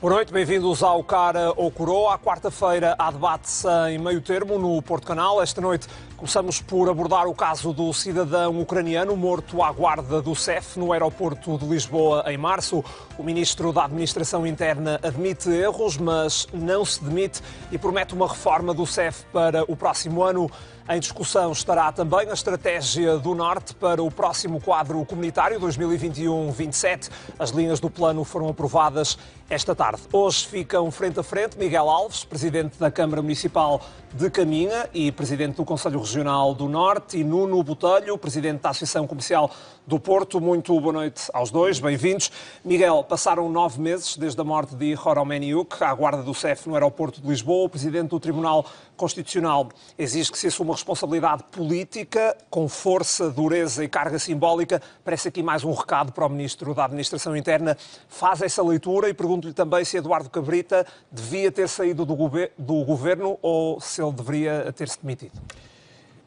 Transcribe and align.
Boa 0.00 0.14
noite, 0.14 0.32
bem-vindos 0.32 0.80
ao 0.80 1.02
Cara 1.02 1.52
ou 1.56 1.72
Coroa. 1.72 2.14
À 2.14 2.18
quarta-feira 2.20 2.94
há 2.96 3.10
debate 3.10 3.50
em 3.90 3.98
meio 3.98 4.20
termo 4.20 4.56
no 4.56 4.80
Porto 4.80 5.04
Canal. 5.04 5.42
Esta 5.42 5.60
noite 5.60 5.88
começamos 6.16 6.60
por 6.60 6.88
abordar 6.88 7.26
o 7.26 7.34
caso 7.34 7.72
do 7.72 7.92
cidadão 7.92 8.60
ucraniano 8.60 9.16
morto 9.16 9.60
à 9.60 9.72
guarda 9.72 10.22
do 10.22 10.36
CEF 10.36 10.78
no 10.78 10.92
aeroporto 10.92 11.58
de 11.58 11.66
Lisboa 11.66 12.22
em 12.28 12.38
março. 12.38 12.84
O 13.18 13.24
ministro 13.24 13.72
da 13.72 13.86
Administração 13.86 14.46
Interna 14.46 15.00
admite 15.02 15.50
erros, 15.50 15.96
mas 15.96 16.46
não 16.52 16.84
se 16.84 17.02
demite 17.02 17.42
e 17.72 17.76
promete 17.76 18.14
uma 18.14 18.28
reforma 18.28 18.72
do 18.72 18.86
CEF 18.86 19.24
para 19.32 19.64
o 19.64 19.76
próximo 19.76 20.22
ano. 20.22 20.48
Em 20.88 21.00
discussão 21.00 21.52
estará 21.52 21.92
também 21.92 22.30
a 22.30 22.32
estratégia 22.32 23.18
do 23.18 23.34
Norte 23.34 23.74
para 23.74 24.02
o 24.02 24.10
próximo 24.10 24.58
quadro 24.58 25.04
comunitário 25.04 25.60
2021-27. 25.60 27.10
As 27.38 27.50
linhas 27.50 27.78
do 27.78 27.90
plano 27.90 28.24
foram 28.24 28.48
aprovadas 28.48 29.18
esta 29.50 29.74
tarde. 29.74 30.02
Hoje 30.12 30.46
ficam 30.46 30.90
frente 30.90 31.18
a 31.18 31.22
frente 31.22 31.56
Miguel 31.58 31.88
Alves, 31.88 32.22
presidente 32.22 32.78
da 32.78 32.90
Câmara 32.90 33.22
Municipal 33.22 33.80
de 34.12 34.30
Caminha 34.30 34.88
e 34.92 35.10
presidente 35.12 35.56
do 35.56 35.64
Conselho 35.64 35.98
Regional 35.98 36.54
do 36.54 36.68
Norte, 36.68 37.18
e 37.18 37.24
Nuno 37.24 37.62
Botelho, 37.62 38.16
presidente 38.18 38.60
da 38.60 38.70
Associação 38.70 39.06
Comercial 39.06 39.50
do 39.86 39.98
Porto. 39.98 40.40
Muito 40.40 40.78
boa 40.80 40.92
noite 40.92 41.30
aos 41.32 41.50
dois, 41.50 41.78
bem-vindos. 41.78 42.30
Miguel, 42.62 43.04
passaram 43.04 43.48
nove 43.48 43.80
meses 43.80 44.16
desde 44.16 44.38
a 44.40 44.44
morte 44.44 44.74
de 44.74 44.94
Horomeniuk, 44.94 45.82
à 45.82 45.94
guarda 45.94 46.22
do 46.22 46.34
CEF 46.34 46.68
no 46.68 46.74
aeroporto 46.74 47.20
de 47.20 47.28
Lisboa. 47.28 47.66
O 47.66 47.68
presidente 47.68 48.08
do 48.08 48.20
Tribunal 48.20 48.66
Constitucional 48.96 49.68
exige 49.98 50.30
que 50.30 50.38
se 50.38 50.48
assuma 50.48 50.74
responsabilidade 50.74 51.44
política 51.50 52.36
com 52.50 52.68
força, 52.68 53.30
dureza 53.30 53.84
e 53.84 53.88
carga 53.88 54.18
simbólica. 54.18 54.82
Parece 55.04 55.28
aqui 55.28 55.42
mais 55.42 55.64
um 55.64 55.72
recado 55.72 56.12
para 56.12 56.26
o 56.26 56.28
ministro 56.28 56.74
da 56.74 56.84
Administração 56.84 57.36
Interna. 57.36 57.76
Faz 58.08 58.42
essa 58.42 58.62
leitura 58.62 59.08
e 59.08 59.14
pergunto-lhe 59.38 59.54
também 59.54 59.84
se 59.84 59.96
Eduardo 59.96 60.28
Cabrita 60.28 60.84
devia 61.10 61.50
ter 61.50 61.68
saído 61.68 62.04
do, 62.04 62.16
do 62.58 62.84
governo 62.84 63.38
ou 63.40 63.80
se 63.80 64.02
ele 64.02 64.12
deveria 64.12 64.72
ter-se 64.72 64.98
demitido. 65.00 65.32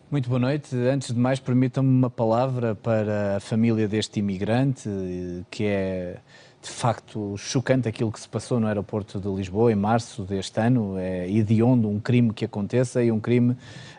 Muito 0.09 0.27
boa 0.27 0.39
noite. 0.39 0.75
Antes 0.75 1.13
de 1.13 1.19
mais, 1.19 1.39
permitam-me 1.39 1.89
uma 1.89 2.09
palavra 2.09 2.75
para 2.75 3.37
a 3.37 3.39
família 3.39 3.87
deste 3.87 4.19
imigrante, 4.19 4.89
que 5.49 5.65
é 5.65 6.17
de 6.61 6.69
facto 6.69 7.35
chocante 7.37 7.89
aquilo 7.89 8.11
que 8.11 8.19
se 8.19 8.29
passou 8.29 8.59
no 8.59 8.67
aeroporto 8.67 9.19
de 9.19 9.27
Lisboa 9.27 9.71
em 9.71 9.75
março 9.75 10.23
deste 10.23 10.59
ano. 10.59 10.97
É 10.97 11.29
hediondo 11.29 11.89
um 11.89 11.99
crime 11.99 12.33
que 12.33 12.45
aconteça 12.45 13.03
e 13.03 13.11
um 13.11 13.19
crime 13.19 13.55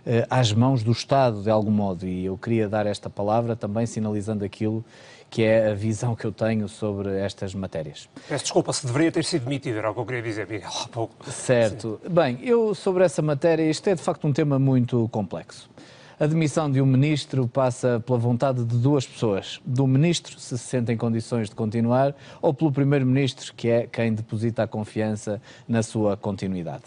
eh, 0.06 0.26
às 0.30 0.52
mãos 0.52 0.82
do 0.82 0.92
Estado, 0.92 1.42
de 1.42 1.50
algum 1.50 1.70
modo. 1.70 2.06
E 2.06 2.26
eu 2.26 2.36
queria 2.36 2.68
dar 2.68 2.86
esta 2.86 3.10
palavra 3.10 3.56
também 3.56 3.86
sinalizando 3.86 4.44
aquilo 4.44 4.84
que 5.32 5.42
é 5.42 5.70
a 5.70 5.74
visão 5.74 6.14
que 6.14 6.26
eu 6.26 6.30
tenho 6.30 6.68
sobre 6.68 7.18
estas 7.18 7.54
matérias. 7.54 8.06
Peço 8.28 8.44
desculpa 8.44 8.70
se 8.70 8.84
deveria 8.84 9.10
ter 9.10 9.24
sido 9.24 9.44
demitido, 9.44 9.78
era 9.78 9.90
o 9.90 9.94
que 9.94 10.00
eu 10.00 10.04
queria 10.04 10.20
dizer, 10.20 10.46
Miguel, 10.46 10.68
há 10.68 10.88
pouco. 10.88 11.14
Certo. 11.30 11.98
Sim. 12.02 12.12
Bem, 12.12 12.38
eu 12.42 12.74
sobre 12.74 13.02
essa 13.02 13.22
matéria, 13.22 13.62
isto 13.62 13.88
é 13.88 13.94
de 13.94 14.02
facto 14.02 14.26
um 14.26 14.32
tema 14.32 14.58
muito 14.58 15.08
complexo. 15.08 15.70
A 16.20 16.26
demissão 16.26 16.70
de 16.70 16.82
um 16.82 16.86
ministro 16.86 17.48
passa 17.48 17.98
pela 18.04 18.18
vontade 18.18 18.62
de 18.62 18.76
duas 18.76 19.06
pessoas. 19.06 19.58
Do 19.64 19.86
ministro, 19.86 20.38
se 20.38 20.58
se 20.58 20.64
sente 20.64 20.92
em 20.92 20.98
condições 20.98 21.48
de 21.48 21.54
continuar, 21.54 22.14
ou 22.42 22.52
pelo 22.52 22.70
primeiro-ministro, 22.70 23.54
que 23.54 23.70
é 23.70 23.86
quem 23.86 24.12
deposita 24.12 24.64
a 24.64 24.66
confiança 24.66 25.40
na 25.66 25.82
sua 25.82 26.14
continuidade. 26.14 26.84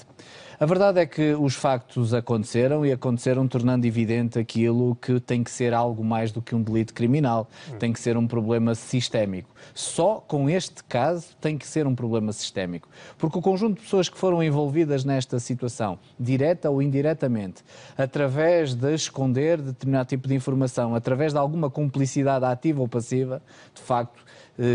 A 0.58 0.66
verdade 0.66 1.02
é 1.02 1.06
que 1.06 1.34
os 1.34 1.54
factos 1.54 2.14
aconteceram 2.14 2.86
e 2.86 2.92
aconteceram 2.92 3.46
tornando 3.46 3.86
evidente 3.86 4.40
aquilo 4.40 4.96
que 4.96 5.20
tem 5.20 5.44
que 5.44 5.52
ser 5.52 5.74
algo 5.74 6.02
mais 6.02 6.32
do 6.32 6.42
que 6.42 6.56
um 6.56 6.62
delito 6.62 6.94
criminal, 6.94 7.50
tem 7.78 7.92
que 7.92 8.00
ser 8.00 8.16
um 8.16 8.26
problema 8.26 8.74
sistémico. 8.74 9.50
Só 9.74 10.24
com 10.26 10.50
este 10.50 10.82
caso 10.86 11.36
tem 11.42 11.58
que 11.58 11.68
ser 11.68 11.86
um 11.86 11.94
problema 11.94 12.32
sistémico, 12.32 12.88
porque 13.18 13.38
o 13.38 13.42
conjunto 13.42 13.76
de 13.76 13.82
pessoas 13.82 14.08
que 14.08 14.18
foram 14.18 14.42
envolvidas 14.42 15.04
nesta 15.04 15.40
situação, 15.40 16.00
direta 16.18 16.70
ou 16.70 16.82
indiretamente, 16.82 17.62
através 17.98 18.74
de 18.74 18.94
esconder 18.94 19.62
determinado 19.62 20.08
tipo 20.08 20.26
de 20.26 20.36
informação, 20.36 20.96
através 20.96 21.34
de 21.34 21.40
alguma 21.40 21.70
cumplicidade 21.70 22.46
ativa 22.46 22.80
ou 22.80 22.88
passiva, 22.88 23.42
de 23.74 23.82
facto, 23.82 24.24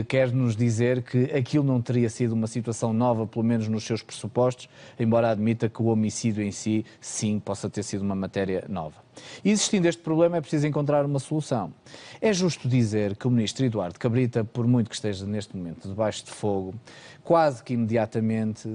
quer 0.08 0.32
nos 0.32 0.56
dizer 0.56 1.02
que 1.02 1.24
aquilo 1.32 1.64
não 1.64 1.80
teria 1.80 2.08
sido 2.10 2.32
uma 2.32 2.46
situação 2.46 2.92
nova, 2.92 3.26
pelo 3.26 3.44
menos 3.44 3.68
nos 3.68 3.84
seus 3.84 4.02
pressupostos, 4.02 4.68
embora 4.98 5.30
admita 5.30 5.68
que 5.68 5.82
o 5.82 5.86
homicídio 5.86 6.42
em 6.42 6.52
si, 6.52 6.84
sim, 7.00 7.38
possa 7.38 7.68
ter 7.68 7.82
sido 7.82 8.02
uma 8.02 8.14
matéria 8.14 8.64
nova. 8.68 8.96
E 9.44 9.50
existindo 9.50 9.88
este 9.88 10.02
problema, 10.02 10.36
é 10.36 10.40
preciso 10.40 10.66
encontrar 10.66 11.04
uma 11.04 11.18
solução. 11.18 11.72
É 12.20 12.32
justo 12.32 12.68
dizer 12.68 13.16
que 13.16 13.26
o 13.26 13.30
ministro 13.30 13.64
Eduardo 13.64 13.98
Cabrita, 13.98 14.44
por 14.44 14.66
muito 14.66 14.88
que 14.88 14.94
esteja 14.94 15.24
neste 15.26 15.56
momento 15.56 15.88
debaixo 15.88 16.24
de 16.24 16.30
fogo, 16.30 16.74
quase 17.22 17.62
que 17.62 17.74
imediatamente 17.74 18.68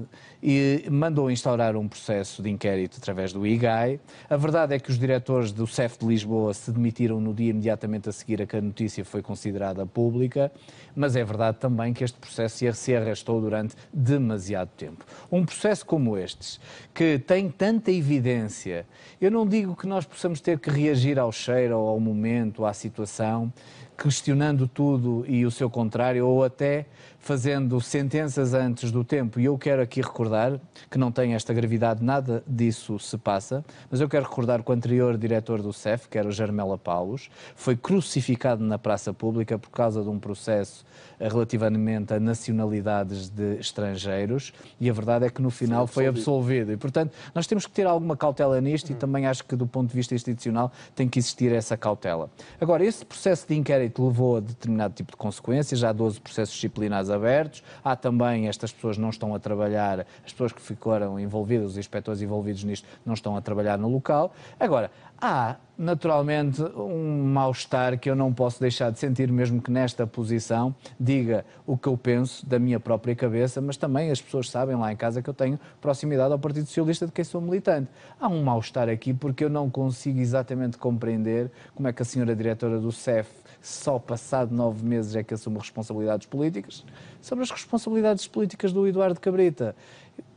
mandou 0.90 1.30
instaurar 1.30 1.76
um 1.76 1.88
processo 1.88 2.42
de 2.42 2.50
inquérito 2.50 2.98
através 2.98 3.34
do 3.34 3.46
IGAI. 3.46 4.00
A 4.30 4.38
verdade 4.38 4.74
é 4.74 4.80
que 4.80 4.90
os 4.90 4.98
diretores 4.98 5.52
do 5.52 5.68
CEF 5.68 6.00
de 6.00 6.06
Lisboa 6.06 6.54
se 6.54 6.72
demitiram 6.72 7.20
no 7.20 7.34
dia 7.34 7.50
imediatamente 7.50 8.08
a 8.08 8.12
seguir 8.12 8.42
a 8.42 8.46
que 8.46 8.56
a 8.56 8.62
notícia 8.62 9.04
foi 9.04 9.22
considerada 9.22 9.86
pública, 9.86 10.52
mas 10.96 11.16
é 11.16 11.24
verdade 11.24 11.58
também 11.58 11.94
que 11.94 12.04
este 12.04 12.18
processo 12.18 12.64
se 12.74 12.96
arrastou 12.96 13.42
durante 13.42 13.76
demasiado 13.94 14.70
tempo. 14.78 15.06
Um 15.32 15.46
processo 15.46 15.86
como 15.86 16.18
este, 16.18 16.60
que 16.94 17.20
tem 17.20 17.50
tanta 17.50 17.92
evidência, 17.92 18.86
eu 19.20 19.30
não 19.30 19.46
digo 19.46 19.76
que 19.76 19.88
nós 19.88 20.06
possamos 20.06 20.25
ter 20.34 20.60
que 20.60 20.70
reagir 20.70 21.20
ao 21.20 21.32
cheiro, 21.32 21.76
ao 21.76 22.00
momento, 22.00 22.66
à 22.66 22.74
situação, 22.74 23.52
questionando 23.98 24.68
tudo 24.68 25.26
e 25.28 25.46
o 25.46 25.52
seu 25.52 25.70
contrário, 25.70 26.26
ou 26.26 26.44
até 26.44 26.86
fazendo 27.26 27.82
sentenças 27.82 28.54
antes 28.54 28.92
do 28.92 29.04
tempo. 29.04 29.40
E 29.40 29.46
eu 29.46 29.58
quero 29.58 29.82
aqui 29.82 30.00
recordar 30.00 30.60
que 30.92 30.98
não 30.98 31.12
tem 31.12 31.34
esta 31.34 31.52
gravidade, 31.54 32.04
nada 32.04 32.44
disso 32.46 33.00
se 33.00 33.18
passa, 33.18 33.66
mas 33.90 34.00
eu 34.00 34.08
quero 34.08 34.26
recordar 34.26 34.62
que 34.62 34.70
o 34.70 34.74
anterior 34.74 35.18
diretor 35.18 35.60
do 35.60 35.74
CEF, 35.74 36.08
que 36.08 36.20
era 36.20 36.28
o 36.28 36.32
Germela 36.32 36.78
Paulos, 36.78 37.32
foi 37.56 37.76
crucificado 37.76 38.64
na 38.64 38.78
praça 38.78 39.12
pública 39.12 39.58
por 39.58 39.72
causa 39.72 40.04
de 40.04 40.10
um 40.10 40.20
processo 40.20 40.86
relativamente 41.20 42.14
a 42.14 42.20
nacionalidades 42.20 43.30
de 43.30 43.56
estrangeiros 43.56 44.54
e 44.80 44.90
a 44.90 44.94
verdade 44.94 45.26
é 45.26 45.30
que 45.30 45.42
no 45.42 45.50
final 45.50 45.88
foi 45.88 46.08
absolvido. 46.08 46.72
E, 46.74 46.78
portanto, 46.78 47.14
nós 47.34 47.48
temos 47.48 47.66
que 47.66 47.72
ter 47.72 47.88
alguma 47.88 48.16
cautela 48.16 48.60
nisto 48.62 48.92
e 48.92 48.94
também 48.96 49.26
acho 49.26 49.44
que 49.46 49.56
do 49.56 49.66
ponto 49.66 49.90
de 49.90 49.96
vista 49.96 50.14
institucional 50.14 50.72
tem 50.94 51.08
que 51.08 51.18
existir 51.18 51.52
essa 51.52 51.76
cautela. 51.76 52.30
Agora, 52.60 52.86
esse 52.86 53.06
processo 53.06 53.48
de 53.48 53.56
inquérito 53.56 53.85
levou 53.98 54.38
a 54.38 54.40
determinado 54.40 54.94
tipo 54.94 55.12
de 55.12 55.18
consequências, 55.18 55.84
há 55.84 55.92
12 55.92 56.20
processos 56.22 56.54
disciplinares 56.56 57.10
abertos, 57.10 57.64
há 57.84 57.96
também, 57.96 58.48
estas 58.48 58.72
pessoas 58.72 58.98
não 58.98 59.10
estão 59.10 59.34
a 59.36 59.40
trabalhar, 59.40 60.06
as 60.26 60.32
pessoas 60.32 60.52
que 60.52 60.62
ficaram 60.62 61.20
envolvidas, 61.20 61.72
os 61.72 61.78
inspectores 61.78 62.22
envolvidos 62.22 62.64
nisto, 62.64 62.88
não 63.06 63.14
estão 63.14 63.36
a 63.36 63.42
trabalhar 63.42 63.78
no 63.78 63.90
local. 63.90 64.34
Agora, 64.60 64.92
há 65.20 65.56
naturalmente 65.78 66.62
um 66.62 67.24
mal-estar 67.26 68.00
que 68.00 68.10
eu 68.10 68.16
não 68.16 68.34
posso 68.34 68.60
deixar 68.60 68.92
de 68.92 69.00
sentir, 69.00 69.32
mesmo 69.32 69.62
que 69.62 69.70
nesta 69.70 70.08
posição 70.08 70.74
diga 71.00 71.46
o 71.66 71.78
que 71.78 71.88
eu 71.88 71.98
penso 71.98 72.46
da 72.46 72.58
minha 72.58 72.80
própria 72.80 73.16
cabeça, 73.16 73.62
mas 73.62 73.78
também 73.78 74.12
as 74.12 74.22
pessoas 74.22 74.50
sabem 74.50 74.76
lá 74.76 74.92
em 74.92 74.96
casa 74.96 75.22
que 75.22 75.30
eu 75.30 75.34
tenho 75.34 75.60
proximidade 75.82 76.32
ao 76.32 76.40
Partido 76.40 76.66
Socialista 76.68 77.06
de 77.06 77.12
quem 77.12 77.24
sou 77.24 77.42
militante. 77.42 77.90
Há 78.20 78.28
um 78.28 78.44
mal-estar 78.44 78.90
aqui 78.90 79.14
porque 79.14 79.44
eu 79.44 79.50
não 79.50 79.70
consigo 79.70 80.20
exatamente 80.20 80.78
compreender 80.78 81.52
como 81.74 81.88
é 81.88 81.94
que 81.94 82.02
a 82.02 82.06
senhora 82.06 82.36
diretora 82.36 82.80
do 82.80 82.92
CEF 82.92 83.30
só 83.62 83.98
passado 83.98 84.54
nove 84.54 84.86
meses 84.86 85.16
é 85.16 85.24
que 85.24 85.34
assume 85.34 85.58
responsabilidades 85.58 86.28
políticas, 86.28 86.86
sobre 87.20 87.44
as 87.44 87.50
responsabilidades 87.50 88.28
políticas 88.28 88.72
do 88.72 88.88
Eduardo 88.88 89.20
Cabrita. 89.20 89.76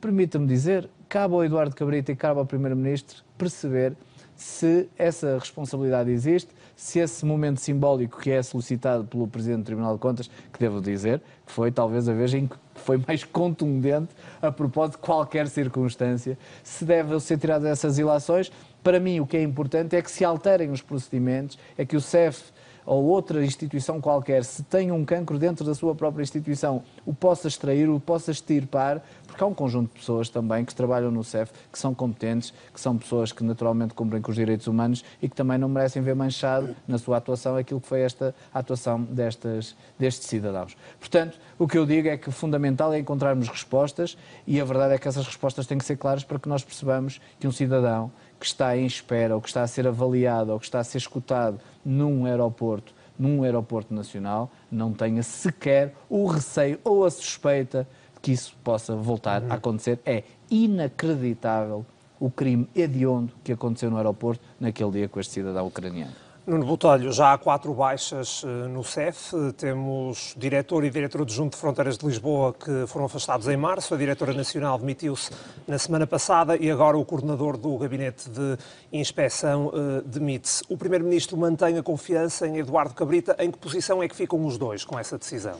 Permita-me 0.00 0.47
dizer, 0.47 0.88
cabe 1.09 1.34
ao 1.34 1.44
Eduardo 1.44 1.77
Cabrita 1.77 2.10
e 2.10 2.16
cabe 2.16 2.41
ao 2.41 2.47
Primeiro-Ministro 2.47 3.22
perceber 3.37 3.94
se 4.38 4.88
essa 4.97 5.37
responsabilidade 5.37 6.12
existe, 6.12 6.49
se 6.76 7.00
esse 7.00 7.26
momento 7.26 7.59
simbólico 7.59 8.21
que 8.21 8.31
é 8.31 8.41
solicitado 8.41 9.04
pelo 9.04 9.26
Presidente 9.26 9.59
do 9.59 9.65
Tribunal 9.65 9.94
de 9.94 10.00
Contas, 10.00 10.31
que 10.53 10.60
devo 10.60 10.80
dizer, 10.80 11.21
que 11.45 11.51
foi 11.51 11.72
talvez 11.72 12.09
a 12.09 12.15
vez 12.15 12.33
em 12.33 12.47
que 12.47 12.57
foi 12.77 13.03
mais 13.04 13.24
contundente 13.27 14.15
a 14.41 14.53
propósito 14.53 14.95
de 14.95 14.98
qualquer 15.03 15.48
circunstância, 15.48 16.39
se 16.62 16.84
devem 16.84 17.18
ser 17.18 17.36
tiradas 17.36 17.68
essas 17.68 17.98
ilações. 17.98 18.53
Para 18.80 19.01
mim, 19.01 19.18
o 19.18 19.27
que 19.27 19.36
é 19.36 19.42
importante 19.42 19.97
é 19.97 20.01
que 20.01 20.10
se 20.10 20.24
alterem 20.24 20.71
os 20.71 20.80
procedimentos, 20.80 21.59
é 21.77 21.84
que 21.84 21.97
o 21.97 22.01
CEF 22.01 22.53
ou 22.88 23.04
outra 23.04 23.44
instituição 23.44 24.00
qualquer, 24.00 24.42
se 24.42 24.62
tem 24.62 24.90
um 24.90 25.04
cancro 25.04 25.38
dentro 25.38 25.62
da 25.62 25.74
sua 25.74 25.94
própria 25.94 26.22
instituição, 26.22 26.82
o 27.04 27.12
possa 27.12 27.46
extrair, 27.46 27.86
o 27.86 28.00
possa 28.00 28.30
extirpar, 28.30 29.02
porque 29.26 29.44
há 29.44 29.46
um 29.46 29.52
conjunto 29.52 29.92
de 29.92 29.98
pessoas 29.98 30.30
também 30.30 30.64
que 30.64 30.74
trabalham 30.74 31.10
no 31.10 31.22
CEF, 31.22 31.52
que 31.70 31.78
são 31.78 31.94
competentes, 31.94 32.50
que 32.72 32.80
são 32.80 32.96
pessoas 32.96 33.30
que 33.30 33.44
naturalmente 33.44 33.92
cumprem 33.92 34.22
com 34.22 34.30
os 34.30 34.36
direitos 34.36 34.66
humanos 34.66 35.04
e 35.20 35.28
que 35.28 35.36
também 35.36 35.58
não 35.58 35.68
merecem 35.68 36.00
ver 36.00 36.14
manchado 36.14 36.74
na 36.88 36.96
sua 36.96 37.18
atuação 37.18 37.56
aquilo 37.56 37.78
que 37.78 37.86
foi 37.86 38.00
esta 38.00 38.34
atuação 38.54 39.02
destas, 39.02 39.76
destes 39.98 40.26
cidadãos. 40.26 40.74
Portanto, 40.98 41.38
o 41.58 41.68
que 41.68 41.76
eu 41.76 41.84
digo 41.84 42.08
é 42.08 42.16
que 42.16 42.30
fundamental 42.30 42.94
é 42.94 42.98
encontrarmos 42.98 43.48
respostas 43.48 44.16
e 44.46 44.58
a 44.58 44.64
verdade 44.64 44.94
é 44.94 44.98
que 44.98 45.06
essas 45.06 45.26
respostas 45.26 45.66
têm 45.66 45.76
que 45.76 45.84
ser 45.84 45.98
claras 45.98 46.24
para 46.24 46.38
que 46.38 46.48
nós 46.48 46.64
percebamos 46.64 47.20
que 47.38 47.46
um 47.46 47.52
cidadão 47.52 48.10
que 48.40 48.46
está 48.46 48.74
em 48.76 48.86
espera 48.86 49.34
ou 49.34 49.42
que 49.42 49.48
está 49.48 49.62
a 49.62 49.66
ser 49.66 49.86
avaliado 49.86 50.52
ou 50.52 50.58
que 50.58 50.64
está 50.64 50.78
a 50.78 50.84
ser 50.84 50.98
escutado 50.98 51.60
num 51.84 52.25
aeroporto, 52.27 52.95
num 53.19 53.42
aeroporto 53.42 53.92
nacional, 53.95 54.51
não 54.71 54.92
tenha 54.92 55.22
sequer 55.22 55.95
o 56.09 56.27
receio 56.27 56.78
ou 56.84 57.04
a 57.04 57.10
suspeita 57.10 57.89
que 58.21 58.33
isso 58.33 58.57
possa 58.63 58.95
voltar 58.95 59.42
a 59.48 59.54
acontecer. 59.54 59.98
É 60.04 60.25
inacreditável 60.51 61.84
o 62.21 62.30
crime 62.30 62.69
hediondo 62.75 63.33
que 63.45 63.53
aconteceu 63.53 63.91
no 63.91 63.97
aeroporto 63.97 64.42
naquele 64.59 64.91
dia 64.91 65.09
com 65.09 65.21
este 65.21 65.34
cidadão 65.34 65.66
ucraniano. 65.66 66.28
Nuno 66.48 66.65
Botelho, 66.65 67.12
já 67.12 67.34
há 67.34 67.36
quatro 67.36 67.74
baixas 67.74 68.42
eh, 68.42 68.68
no 68.68 68.83
CEF. 68.83 69.34
Temos 69.59 70.34
diretor 70.34 70.83
e 70.83 70.89
diretor 70.89 71.21
adjunto 71.21 71.50
de 71.50 71.60
Fronteiras 71.60 71.98
de 71.98 72.06
Lisboa 72.06 72.54
que 72.54 72.86
foram 72.86 73.04
afastados 73.04 73.47
em 73.48 73.56
março. 73.59 73.92
A 73.92 73.98
diretora 73.98 74.33
nacional 74.33 74.78
demitiu-se 74.78 75.30
na 75.66 75.78
semana 75.78 76.06
passada 76.06 76.56
e 76.56 76.71
agora 76.71 76.97
o 76.97 77.04
coordenador 77.04 77.59
do 77.59 77.77
gabinete 77.77 78.30
de 78.30 78.56
inspeção 78.91 79.71
eh, 79.74 80.03
demite-se. 80.06 80.65
O 80.71 80.78
primeiro-ministro 80.78 81.36
mantém 81.36 81.77
a 81.77 81.83
confiança 81.83 82.48
em 82.48 82.56
Eduardo 82.56 82.95
Cabrita. 82.95 83.36
Em 83.39 83.50
que 83.50 83.59
posição 83.59 84.03
é 84.03 84.09
que 84.09 84.16
ficam 84.16 84.42
os 84.47 84.56
dois 84.56 84.86
com 84.86 84.98
essa 84.98 85.18
decisão? 85.18 85.59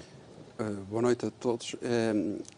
Uh, 0.58 0.73
boa 0.88 1.02
noite 1.02 1.26
a 1.26 1.31
todos. 1.31 1.76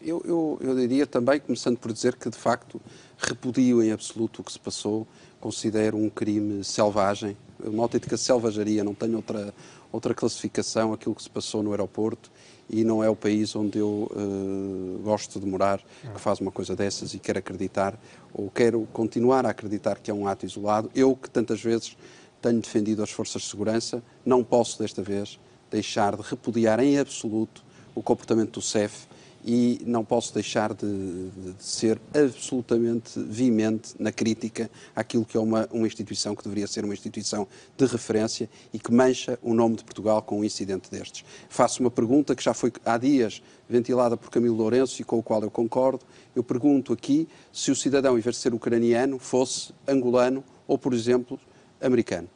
Eu, 0.01 0.23
eu, 0.25 0.57
eu 0.61 0.75
diria 0.75 1.05
também, 1.05 1.37
começando 1.37 1.77
por 1.77 1.91
dizer 1.91 2.15
que 2.15 2.29
de 2.29 2.37
facto 2.37 2.79
repudio 3.17 3.83
em 3.83 3.91
absoluto 3.91 4.41
o 4.41 4.43
que 4.45 4.53
se 4.53 4.59
passou, 4.59 5.05
considero 5.41 5.97
um 5.97 6.09
crime 6.09 6.63
selvagem, 6.63 7.35
uma 7.65 7.83
autêntica 7.83 8.17
selvageria, 8.17 8.83
não 8.83 8.93
tenho 8.93 9.17
outra, 9.17 9.53
outra 9.91 10.13
classificação 10.13 10.93
aquilo 10.93 11.15
que 11.15 11.23
se 11.23 11.29
passou 11.29 11.61
no 11.61 11.71
aeroporto 11.71 12.31
e 12.69 12.83
não 12.83 13.03
é 13.03 13.09
o 13.09 13.15
país 13.15 13.55
onde 13.55 13.77
eu 13.77 14.09
uh, 14.11 14.99
gosto 15.03 15.39
de 15.39 15.45
morar 15.45 15.81
que 16.01 16.21
faz 16.21 16.39
uma 16.39 16.51
coisa 16.51 16.75
dessas 16.75 17.13
e 17.13 17.19
quero 17.19 17.39
acreditar 17.39 17.99
ou 18.33 18.49
quero 18.49 18.87
continuar 18.93 19.45
a 19.45 19.49
acreditar 19.49 19.99
que 19.99 20.09
é 20.09 20.13
um 20.13 20.27
ato 20.27 20.45
isolado. 20.45 20.89
Eu 20.95 21.15
que 21.15 21.29
tantas 21.29 21.61
vezes 21.61 21.97
tenho 22.41 22.59
defendido 22.61 23.03
as 23.03 23.11
forças 23.11 23.41
de 23.41 23.49
segurança, 23.49 24.01
não 24.25 24.43
posso 24.43 24.79
desta 24.79 25.03
vez 25.03 25.37
deixar 25.69 26.15
de 26.15 26.21
repudiar 26.23 26.79
em 26.79 26.97
absoluto 26.97 27.63
o 27.93 28.01
comportamento 28.01 28.53
do 28.53 28.61
CEF 28.61 29.05
e 29.43 29.81
não 29.85 30.03
posso 30.03 30.33
deixar 30.33 30.73
de, 30.73 30.85
de, 30.85 31.53
de, 31.53 31.63
ser 31.63 31.99
absolutamente 32.13 33.19
veemente 33.19 33.95
na 33.99 34.11
crítica 34.11 34.69
àquilo 34.95 35.25
que 35.25 35.37
é 35.37 35.39
uma, 35.39 35.67
uma 35.71 35.87
instituição 35.87 36.35
que 36.35 36.43
deveria 36.43 36.67
ser 36.67 36.85
uma 36.85 36.93
instituição 36.93 37.47
de 37.77 37.85
referência 37.85 38.49
e 38.73 38.79
que 38.79 38.91
mancha 38.91 39.39
o 39.41 39.53
nome 39.53 39.75
de 39.75 39.83
Portugal 39.83 40.21
com 40.21 40.39
um 40.39 40.43
incidente 40.43 40.89
destes. 40.91 41.25
Faço 41.49 41.81
uma 41.81 41.91
pergunta 41.91 42.35
que 42.35 42.43
já 42.43 42.53
foi 42.53 42.71
há 42.85 42.97
dias 42.97 43.41
ventilada 43.67 44.15
por 44.17 44.29
Camilo 44.29 44.55
Lourenço 44.55 45.01
e 45.01 45.05
com 45.05 45.17
o 45.17 45.23
qual 45.23 45.41
eu 45.41 45.49
concordo. 45.51 46.05
Eu 46.35 46.43
pergunto 46.43 46.93
aqui 46.93 47.27
se 47.51 47.71
o 47.71 47.75
cidadão, 47.75 48.17
em 48.17 48.21
vez 48.21 48.35
de 48.35 48.41
ser 48.41 48.53
ucraniano, 48.53 49.17
fosse 49.17 49.73
angolano 49.87 50.43
ou, 50.67 50.77
por 50.77 50.93
exemplo, 50.93 51.39
americano 51.81 52.29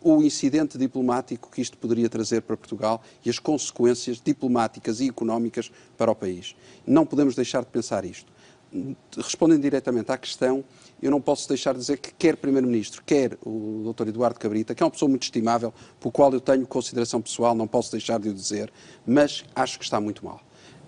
o 0.00 0.22
incidente 0.22 0.78
diplomático 0.78 1.50
que 1.50 1.60
isto 1.60 1.76
poderia 1.76 2.08
trazer 2.08 2.42
para 2.42 2.56
Portugal 2.56 3.02
e 3.24 3.30
as 3.30 3.38
consequências 3.38 4.20
diplomáticas 4.20 5.00
e 5.00 5.08
económicas 5.08 5.70
para 5.96 6.10
o 6.10 6.14
país. 6.14 6.54
Não 6.86 7.04
podemos 7.04 7.34
deixar 7.34 7.60
de 7.60 7.68
pensar 7.68 8.04
isto. 8.04 8.32
Respondendo 9.16 9.62
diretamente 9.62 10.12
à 10.12 10.16
questão, 10.16 10.64
eu 11.02 11.10
não 11.10 11.20
posso 11.20 11.48
deixar 11.48 11.72
de 11.72 11.80
dizer 11.80 11.98
que 11.98 12.12
quer 12.14 12.36
Primeiro-Ministro, 12.36 13.02
quer 13.04 13.36
o 13.44 13.92
Dr. 13.92 14.08
Eduardo 14.08 14.38
Cabrita, 14.38 14.74
que 14.74 14.82
é 14.82 14.86
uma 14.86 14.92
pessoa 14.92 15.08
muito 15.08 15.24
estimável, 15.24 15.74
por 15.98 16.12
qual 16.12 16.32
eu 16.32 16.40
tenho 16.40 16.64
consideração 16.66 17.20
pessoal, 17.20 17.52
não 17.54 17.66
posso 17.66 17.90
deixar 17.90 18.20
de 18.20 18.28
o 18.28 18.34
dizer, 18.34 18.72
mas 19.04 19.44
acho 19.54 19.78
que 19.78 19.84
está 19.84 20.00
muito 20.00 20.24
mal 20.24 20.40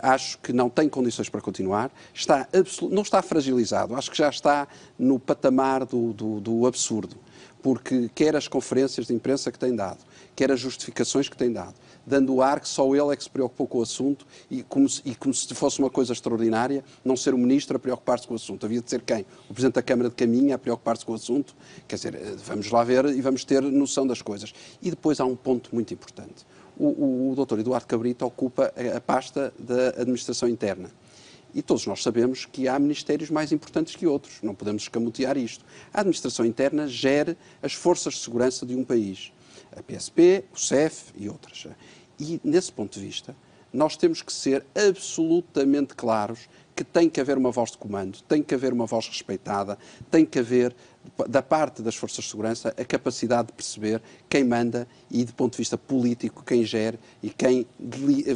acho 0.04 0.36
que 0.38 0.52
não 0.52 0.68
tem 0.68 0.88
condições 0.88 1.28
para 1.28 1.40
continuar, 1.40 1.88
está 2.12 2.48
não 2.90 3.02
está 3.02 3.22
fragilizado, 3.22 3.94
acho 3.94 4.10
que 4.10 4.18
já 4.18 4.28
está 4.28 4.66
no 4.98 5.16
patamar 5.16 5.86
do, 5.86 6.12
do, 6.12 6.40
do 6.40 6.66
absurdo 6.66 7.16
porque 7.62 8.10
quer 8.14 8.34
as 8.34 8.48
conferências 8.48 9.06
de 9.06 9.14
imprensa 9.14 9.52
que 9.52 9.58
tem 9.58 9.74
dado, 9.74 9.98
quer 10.34 10.50
as 10.50 10.58
justificações 10.58 11.28
que 11.28 11.36
tem 11.36 11.52
dado, 11.52 11.74
dando 12.06 12.34
o 12.34 12.42
ar 12.42 12.60
que 12.60 12.68
só 12.68 12.94
ele 12.94 13.12
é 13.12 13.16
que 13.16 13.22
se 13.22 13.30
preocupou 13.30 13.66
com 13.66 13.78
o 13.78 13.82
assunto 13.82 14.26
e 14.50 14.62
como 14.62 14.88
se, 14.88 15.00
e 15.04 15.14
como 15.14 15.32
se 15.32 15.54
fosse 15.54 15.78
uma 15.78 15.90
coisa 15.90 16.12
extraordinária 16.12 16.84
não 17.04 17.16
ser 17.16 17.32
o 17.34 17.38
ministro 17.38 17.76
a 17.76 17.80
preocupar-se 17.80 18.26
com 18.26 18.34
o 18.34 18.36
assunto. 18.36 18.66
Havia 18.66 18.80
de 18.80 18.90
ser 18.90 19.02
quem? 19.02 19.24
O 19.48 19.54
Presidente 19.54 19.74
da 19.74 19.82
Câmara 19.82 20.08
de 20.08 20.16
Caminha 20.16 20.56
a 20.56 20.58
preocupar-se 20.58 21.04
com 21.04 21.12
o 21.12 21.14
assunto? 21.14 21.54
Quer 21.86 21.96
dizer, 21.96 22.14
eh, 22.14 22.34
vamos 22.44 22.70
lá 22.70 22.82
ver 22.82 23.04
e 23.06 23.20
vamos 23.20 23.44
ter 23.44 23.62
noção 23.62 24.06
das 24.06 24.20
coisas. 24.20 24.52
E 24.80 24.90
depois 24.90 25.20
há 25.20 25.24
um 25.24 25.36
ponto 25.36 25.70
muito 25.72 25.94
importante. 25.94 26.44
O, 26.76 26.86
o, 26.86 27.30
o 27.32 27.46
Dr. 27.46 27.60
Eduardo 27.60 27.86
Cabrita 27.86 28.26
ocupa 28.26 28.72
a, 28.76 28.96
a 28.96 29.00
pasta 29.00 29.52
da 29.58 29.90
administração 29.90 30.48
interna. 30.48 30.90
E 31.54 31.60
todos 31.60 31.86
nós 31.86 32.02
sabemos 32.02 32.46
que 32.46 32.66
há 32.66 32.78
ministérios 32.78 33.30
mais 33.30 33.52
importantes 33.52 33.94
que 33.94 34.06
outros, 34.06 34.38
não 34.42 34.54
podemos 34.54 34.82
escamotear 34.82 35.36
isto. 35.36 35.64
A 35.92 36.00
administração 36.00 36.46
interna 36.46 36.88
gera 36.88 37.36
as 37.62 37.74
forças 37.74 38.14
de 38.14 38.20
segurança 38.20 38.64
de 38.64 38.74
um 38.74 38.84
país, 38.84 39.32
a 39.76 39.82
PSP, 39.82 40.44
o 40.52 40.58
CEF 40.58 41.12
e 41.16 41.28
outras. 41.28 41.66
E, 42.18 42.40
nesse 42.42 42.72
ponto 42.72 42.98
de 42.98 43.04
vista, 43.04 43.36
nós 43.72 43.96
temos 43.96 44.22
que 44.22 44.32
ser 44.32 44.64
absolutamente 44.74 45.94
claros 45.94 46.48
que 46.74 46.84
tem 46.84 47.08
que 47.08 47.20
haver 47.20 47.36
uma 47.36 47.50
voz 47.50 47.70
de 47.70 47.78
comando, 47.78 48.20
tem 48.22 48.42
que 48.42 48.54
haver 48.54 48.72
uma 48.72 48.86
voz 48.86 49.06
respeitada, 49.06 49.78
tem 50.10 50.24
que 50.24 50.38
haver, 50.38 50.74
da 51.28 51.42
parte 51.42 51.82
das 51.82 51.94
forças 51.94 52.24
de 52.24 52.30
segurança, 52.30 52.74
a 52.78 52.84
capacidade 52.84 53.48
de 53.48 53.52
perceber 53.54 54.00
quem 54.28 54.44
manda 54.44 54.86
e, 55.10 55.24
do 55.24 55.34
ponto 55.34 55.52
de 55.52 55.58
vista 55.58 55.76
político, 55.76 56.42
quem 56.44 56.64
gere 56.64 56.98
e 57.22 57.30
quem 57.30 57.66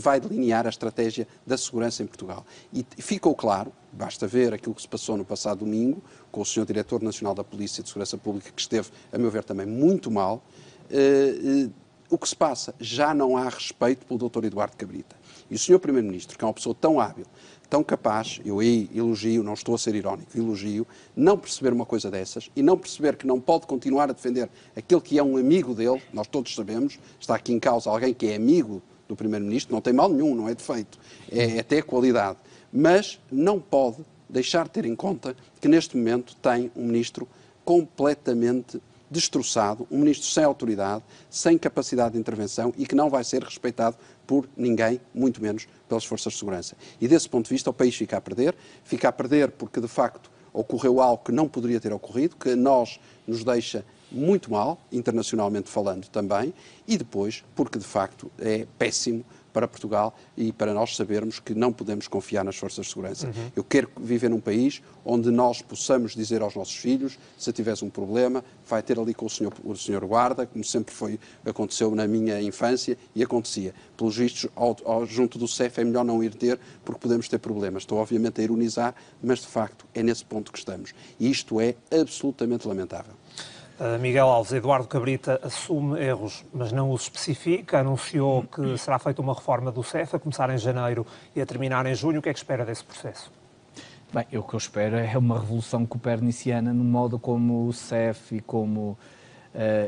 vai 0.00 0.20
delinear 0.20 0.66
a 0.66 0.68
estratégia 0.68 1.26
da 1.46 1.56
segurança 1.56 2.02
em 2.02 2.06
Portugal. 2.06 2.44
E 2.72 2.84
ficou 2.98 3.34
claro, 3.34 3.72
basta 3.92 4.26
ver 4.26 4.52
aquilo 4.52 4.74
que 4.74 4.82
se 4.82 4.88
passou 4.88 5.16
no 5.16 5.24
passado 5.24 5.60
domingo, 5.60 6.02
com 6.30 6.40
o 6.40 6.44
Sr. 6.44 6.66
Diretor 6.66 7.02
Nacional 7.02 7.34
da 7.34 7.44
Polícia 7.44 7.82
de 7.82 7.88
Segurança 7.88 8.18
Pública, 8.18 8.50
que 8.54 8.60
esteve, 8.60 8.90
a 9.12 9.18
meu 9.18 9.30
ver, 9.30 9.44
também 9.44 9.66
muito 9.66 10.10
mal. 10.10 10.42
Uh, 10.90 11.66
uh, 11.66 11.72
o 12.08 12.18
que 12.18 12.28
se 12.28 12.36
passa? 12.36 12.74
Já 12.78 13.12
não 13.12 13.36
há 13.36 13.48
respeito 13.48 14.06
pelo 14.06 14.28
Dr. 14.28 14.44
Eduardo 14.44 14.76
Cabrita. 14.76 15.16
E 15.50 15.54
o 15.54 15.58
Sr. 15.58 15.78
Primeiro-Ministro, 15.78 16.36
que 16.36 16.44
é 16.44 16.46
uma 16.46 16.54
pessoa 16.54 16.74
tão 16.74 17.00
hábil, 17.00 17.26
tão 17.68 17.82
capaz, 17.82 18.40
eu 18.44 18.60
aí 18.60 18.88
elogio, 18.94 19.42
não 19.42 19.54
estou 19.54 19.74
a 19.74 19.78
ser 19.78 19.94
irónico, 19.94 20.36
elogio, 20.36 20.86
não 21.14 21.36
perceber 21.36 21.72
uma 21.72 21.84
coisa 21.84 22.10
dessas 22.10 22.50
e 22.54 22.62
não 22.62 22.78
perceber 22.78 23.16
que 23.16 23.26
não 23.26 23.40
pode 23.40 23.66
continuar 23.66 24.10
a 24.10 24.12
defender 24.12 24.48
aquele 24.76 25.00
que 25.00 25.18
é 25.18 25.22
um 25.22 25.36
amigo 25.36 25.74
dele, 25.74 26.00
nós 26.12 26.26
todos 26.26 26.54
sabemos, 26.54 26.98
está 27.18 27.34
aqui 27.34 27.52
em 27.52 27.58
causa 27.58 27.90
alguém 27.90 28.14
que 28.14 28.26
é 28.26 28.36
amigo 28.36 28.82
do 29.08 29.16
Primeiro-Ministro, 29.16 29.74
não 29.74 29.80
tem 29.80 29.92
mal 29.92 30.08
nenhum, 30.08 30.34
não 30.34 30.48
é 30.48 30.54
defeito, 30.54 30.98
é, 31.30 31.56
é 31.56 31.60
até 31.60 31.82
qualidade, 31.82 32.38
mas 32.72 33.20
não 33.30 33.60
pode 33.60 33.98
deixar 34.28 34.64
de 34.64 34.70
ter 34.70 34.84
em 34.84 34.96
conta 34.96 35.36
que 35.60 35.68
neste 35.68 35.96
momento 35.96 36.36
tem 36.36 36.70
um 36.76 36.86
Ministro 36.86 37.28
completamente 37.64 38.80
destroçado, 39.10 39.86
um 39.90 39.98
ministro 39.98 40.28
sem 40.28 40.44
autoridade, 40.44 41.02
sem 41.30 41.56
capacidade 41.56 42.14
de 42.14 42.18
intervenção 42.18 42.74
e 42.76 42.86
que 42.86 42.94
não 42.94 43.08
vai 43.08 43.22
ser 43.22 43.42
respeitado 43.42 43.96
por 44.26 44.48
ninguém, 44.56 45.00
muito 45.14 45.40
menos 45.40 45.66
pelas 45.88 46.04
forças 46.04 46.32
de 46.32 46.38
segurança. 46.38 46.76
E 47.00 47.06
desse 47.06 47.28
ponto 47.28 47.46
de 47.46 47.54
vista, 47.54 47.70
o 47.70 47.72
país 47.72 47.94
fica 47.94 48.16
a 48.16 48.20
perder, 48.20 48.54
fica 48.84 49.08
a 49.08 49.12
perder 49.12 49.50
porque 49.52 49.80
de 49.80 49.88
facto 49.88 50.30
ocorreu 50.52 51.00
algo 51.00 51.22
que 51.22 51.32
não 51.32 51.46
poderia 51.46 51.78
ter 51.78 51.92
ocorrido, 51.92 52.34
que 52.36 52.50
a 52.50 52.56
nós 52.56 52.98
nos 53.26 53.44
deixa 53.44 53.84
muito 54.10 54.50
mal, 54.50 54.78
internacionalmente 54.90 55.68
falando 55.68 56.08
também, 56.08 56.54
e 56.86 56.96
depois 56.96 57.44
porque 57.54 57.78
de 57.78 57.84
facto 57.84 58.30
é 58.38 58.66
péssimo 58.78 59.24
para 59.56 59.66
Portugal 59.66 60.14
e 60.36 60.52
para 60.52 60.74
nós 60.74 60.94
sabermos 60.94 61.40
que 61.40 61.54
não 61.54 61.72
podemos 61.72 62.06
confiar 62.06 62.44
nas 62.44 62.56
forças 62.56 62.84
de 62.84 62.90
segurança. 62.90 63.28
Uhum. 63.28 63.50
Eu 63.56 63.64
quero 63.64 63.88
viver 63.98 64.28
num 64.28 64.38
país 64.38 64.82
onde 65.02 65.30
nós 65.30 65.62
possamos 65.62 66.14
dizer 66.14 66.42
aos 66.42 66.54
nossos 66.54 66.76
filhos, 66.76 67.18
se 67.38 67.50
tivesse 67.54 67.82
um 67.82 67.88
problema, 67.88 68.44
vai 68.68 68.82
ter 68.82 68.98
ali 68.98 69.14
com 69.14 69.24
o 69.24 69.30
senhor, 69.30 69.54
o 69.64 69.74
senhor 69.74 70.04
guarda, 70.04 70.44
como 70.44 70.62
sempre 70.62 70.94
foi, 70.94 71.18
aconteceu 71.42 71.94
na 71.94 72.06
minha 72.06 72.38
infância 72.42 72.98
e 73.14 73.22
acontecia. 73.22 73.74
Pelos 73.96 74.18
vistos, 74.18 74.50
ao, 74.54 74.76
ao, 74.84 75.06
junto 75.06 75.38
do 75.38 75.48
CEF 75.48 75.80
é 75.80 75.84
melhor 75.84 76.04
não 76.04 76.22
ir 76.22 76.34
ter, 76.34 76.60
porque 76.84 77.00
podemos 77.00 77.26
ter 77.26 77.38
problemas. 77.38 77.84
Estou 77.84 77.96
obviamente 77.96 78.42
a 78.42 78.44
ironizar, 78.44 78.94
mas 79.22 79.38
de 79.38 79.46
facto 79.46 79.86
é 79.94 80.02
nesse 80.02 80.22
ponto 80.26 80.52
que 80.52 80.58
estamos. 80.58 80.92
E 81.18 81.30
isto 81.30 81.58
é 81.62 81.76
absolutamente 81.90 82.68
lamentável. 82.68 83.14
Uh, 83.78 83.98
Miguel 83.98 84.26
Alves, 84.26 84.52
Eduardo 84.52 84.88
Cabrita 84.88 85.38
assume 85.42 86.00
erros, 86.00 86.46
mas 86.52 86.72
não 86.72 86.90
os 86.90 87.02
especifica. 87.02 87.80
Anunciou 87.80 88.42
que 88.44 88.78
será 88.78 88.98
feita 88.98 89.20
uma 89.20 89.34
reforma 89.34 89.70
do 89.70 89.82
CEF 89.82 90.16
a 90.16 90.18
começar 90.18 90.48
em 90.48 90.56
janeiro 90.56 91.06
e 91.34 91.42
a 91.42 91.46
terminar 91.46 91.84
em 91.84 91.94
junho. 91.94 92.20
O 92.20 92.22
que 92.22 92.30
é 92.30 92.32
que 92.32 92.38
espera 92.38 92.64
desse 92.64 92.82
processo? 92.82 93.30
Bem, 94.14 94.24
o 94.38 94.42
que 94.42 94.54
eu 94.54 94.58
espero 94.58 94.96
é 94.96 95.18
uma 95.18 95.38
revolução 95.38 95.84
coperniciana 95.84 96.72
no 96.72 96.84
modo 96.84 97.18
como 97.18 97.66
o 97.66 97.72
CEF 97.72 98.36
e 98.36 98.40
como 98.40 98.96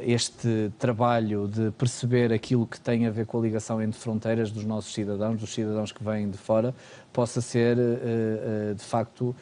este 0.07 0.73
trabalho 0.79 1.47
de 1.47 1.71
perceber 1.73 2.33
aquilo 2.33 2.67
que 2.67 2.81
tem 2.81 3.07
a 3.07 3.11
ver 3.11 3.27
com 3.27 3.39
a 3.39 3.43
ligação 3.43 3.83
entre 3.83 4.01
fronteiras 4.01 4.51
dos 4.51 4.65
nossos 4.65 4.95
cidadãos, 4.95 5.39
dos 5.39 5.53
cidadãos 5.53 5.93
que 5.93 6.03
vêm 6.03 6.31
de 6.31 6.39
fora, 6.39 6.75
possa 7.13 7.41
ser 7.41 7.77
uh, 7.77 7.81
uh, 7.81 8.75
de 8.75 8.83
facto 8.83 9.35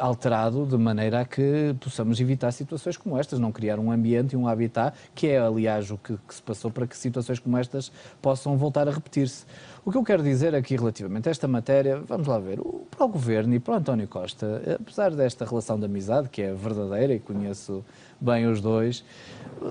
alterado 0.00 0.64
de 0.64 0.76
maneira 0.76 1.20
a 1.20 1.24
que 1.24 1.74
possamos 1.80 2.20
evitar 2.20 2.52
situações 2.52 2.96
como 2.96 3.18
estas, 3.18 3.40
não 3.40 3.50
criar 3.50 3.80
um 3.80 3.90
ambiente 3.90 4.34
e 4.34 4.36
um 4.36 4.46
habitat, 4.46 4.96
que 5.12 5.26
é 5.26 5.38
aliás 5.38 5.90
o 5.90 5.98
que, 5.98 6.16
que 6.16 6.34
se 6.34 6.40
passou 6.40 6.70
para 6.70 6.86
que 6.86 6.96
situações 6.96 7.40
como 7.40 7.58
estas 7.58 7.90
possam 8.20 8.56
voltar 8.56 8.86
a 8.86 8.92
repetir-se. 8.92 9.44
O 9.84 9.90
que 9.90 9.98
eu 9.98 10.04
quero 10.04 10.22
dizer 10.22 10.54
aqui 10.54 10.76
relativamente 10.76 11.28
a 11.28 11.32
esta 11.32 11.48
matéria, 11.48 12.00
vamos 12.06 12.28
lá 12.28 12.38
ver, 12.38 12.60
para 12.88 13.04
o 13.04 13.08
Governo 13.08 13.52
e 13.54 13.58
para 13.58 13.74
o 13.74 13.76
António 13.76 14.06
Costa, 14.06 14.62
apesar 14.80 15.10
desta 15.10 15.44
relação 15.44 15.76
de 15.76 15.86
amizade, 15.86 16.28
que 16.28 16.40
é 16.40 16.54
verdadeira 16.54 17.12
e 17.12 17.18
conheço 17.18 17.84
bem 18.22 18.46
os 18.46 18.60
dois, 18.60 19.04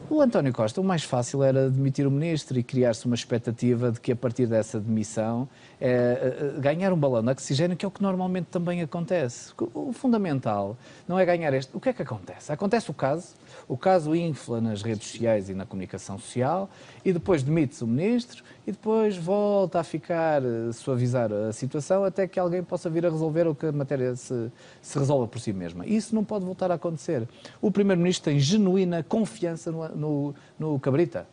O 0.10 0.22
António 0.22 0.54
Costa, 0.54 0.80
o 0.80 0.84
mais 0.84 1.04
fácil 1.04 1.44
era 1.44 1.70
demitir 1.70 2.08
o 2.08 2.12
ministro 2.12 2.58
e 2.58 2.64
criar-se 2.64 3.06
uma 3.06 3.16
expectativa 3.16 3.92
de 3.92 4.00
que 4.00 4.12
a 4.12 4.16
partir 4.16 4.46
dessa 4.46 4.80
demissão 4.80 5.50
é, 5.80 6.54
ganhar 6.60 6.94
um 6.94 6.98
balão 6.98 7.22
de 7.24 7.30
oxigênio, 7.30 7.76
que 7.76 7.84
é 7.84 7.88
o 7.88 7.92
que 7.92 8.02
normalmente 8.02 8.46
também 8.46 8.82
acontece. 8.82 9.52
O 9.74 9.92
fundamental 9.92 10.78
não 11.08 11.20
é 11.20 11.26
ganhar 11.26 11.54
este. 11.54 11.76
O 11.76 11.80
que 11.80 11.90
é 11.90 11.94
que 11.94 12.02
acontece? 12.02 12.52
Acontece 12.52 12.90
o 12.90 12.94
caso, 12.94 13.34
o 13.68 13.76
caso 13.76 14.16
infla 14.16 14.62
nas 14.62 14.82
redes 14.82 15.10
sociais 15.10 15.50
e 15.50 15.54
na 15.54 15.66
comunicação 15.66 16.18
social, 16.18 16.70
e 17.04 17.12
depois 17.12 17.44
demite-se 17.44 17.84
o 17.84 17.88
ministro, 17.88 18.44
e 18.66 18.72
depois 18.72 19.18
volta 19.18 19.80
a 19.80 19.84
ficar, 19.84 20.42
eh, 20.44 20.72
suavizar 20.72 21.32
a 21.34 21.52
situação 21.52 22.04
até 22.04 22.28
que 22.28 22.40
alguém 22.40 22.64
possa 22.64 22.90
vir 22.90 23.06
a 23.06 23.10
resolver 23.10 23.48
ou 23.48 23.56
que 23.56 23.66
a 23.66 23.72
matéria 23.72 24.16
se, 24.16 24.52
se 24.82 25.00
resolva 25.00 25.28
por 25.28 25.40
si 25.40 25.52
mesma. 25.52 25.86
Isso 25.86 26.14
não 26.14 26.24
pode 26.24 26.46
voltar 26.46 26.72
a 26.72 26.76
acontecer. 26.76 27.28
O 27.62 27.72
Primeiro-Ministro 27.72 28.32
tem 28.32 28.40
genuína 28.42 29.04
confiança 29.04 29.72
no, 29.72 29.88
no, 29.90 30.36
no 30.60 30.80
Cabrita 30.80 31.28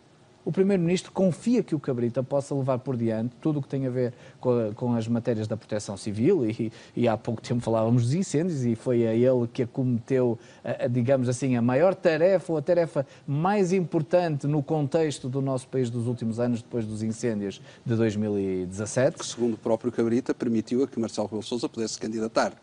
o 0.49 0.53
Primeiro-Ministro 0.53 1.13
confia 1.13 1.63
que 1.63 1.75
o 1.75 1.79
Cabrita 1.79 2.23
possa 2.23 2.55
levar 2.55 2.79
por 2.79 2.97
diante 2.97 3.37
tudo 3.39 3.59
o 3.59 3.63
que 3.63 3.69
tem 3.69 3.87
a 3.87 3.91
ver 3.91 4.15
com, 4.41 4.51
a, 4.59 4.73
com 4.73 4.95
as 4.95 5.07
matérias 5.07 5.47
da 5.47 5.59
proteção 5.59 5.95
civil 5.95 6.49
e, 6.49 6.73
e, 6.97 7.07
há 7.07 7.19
pouco 7.19 7.43
tempo 7.43 7.61
falávamos 7.61 8.05
dos 8.05 8.15
incêndios 8.15 8.65
e 8.65 8.75
foi 8.75 9.07
a 9.07 9.13
ele 9.13 9.47
que 9.53 9.65
acometeu, 9.65 10.39
a, 10.65 10.85
a, 10.85 10.89
digamos 10.89 11.29
assim, 11.29 11.55
a 11.55 11.61
maior 11.61 11.95
tarefa 11.95 12.51
ou 12.51 12.59
a 12.59 12.63
tarefa 12.63 13.07
mais 13.27 13.75
importante 13.75 14.47
no 14.47 14.63
contexto 14.63 15.29
do 15.29 15.43
nosso 15.43 15.69
país 15.69 15.91
dos 15.91 16.07
últimos 16.07 16.41
anos, 16.41 16.63
depois 16.63 16.87
dos 16.87 17.03
incêndios 17.03 17.61
de 17.85 17.95
2017. 17.95 19.19
Que, 19.19 19.27
segundo 19.27 19.53
o 19.53 19.59
próprio 19.59 19.93
Cabrita, 19.93 20.33
permitiu 20.33 20.83
a 20.83 20.89
que 20.89 20.99
Marcelo 20.99 21.27
Rebelo 21.27 21.43
Sousa 21.43 21.69
pudesse 21.69 21.99
candidatar. 21.99 22.55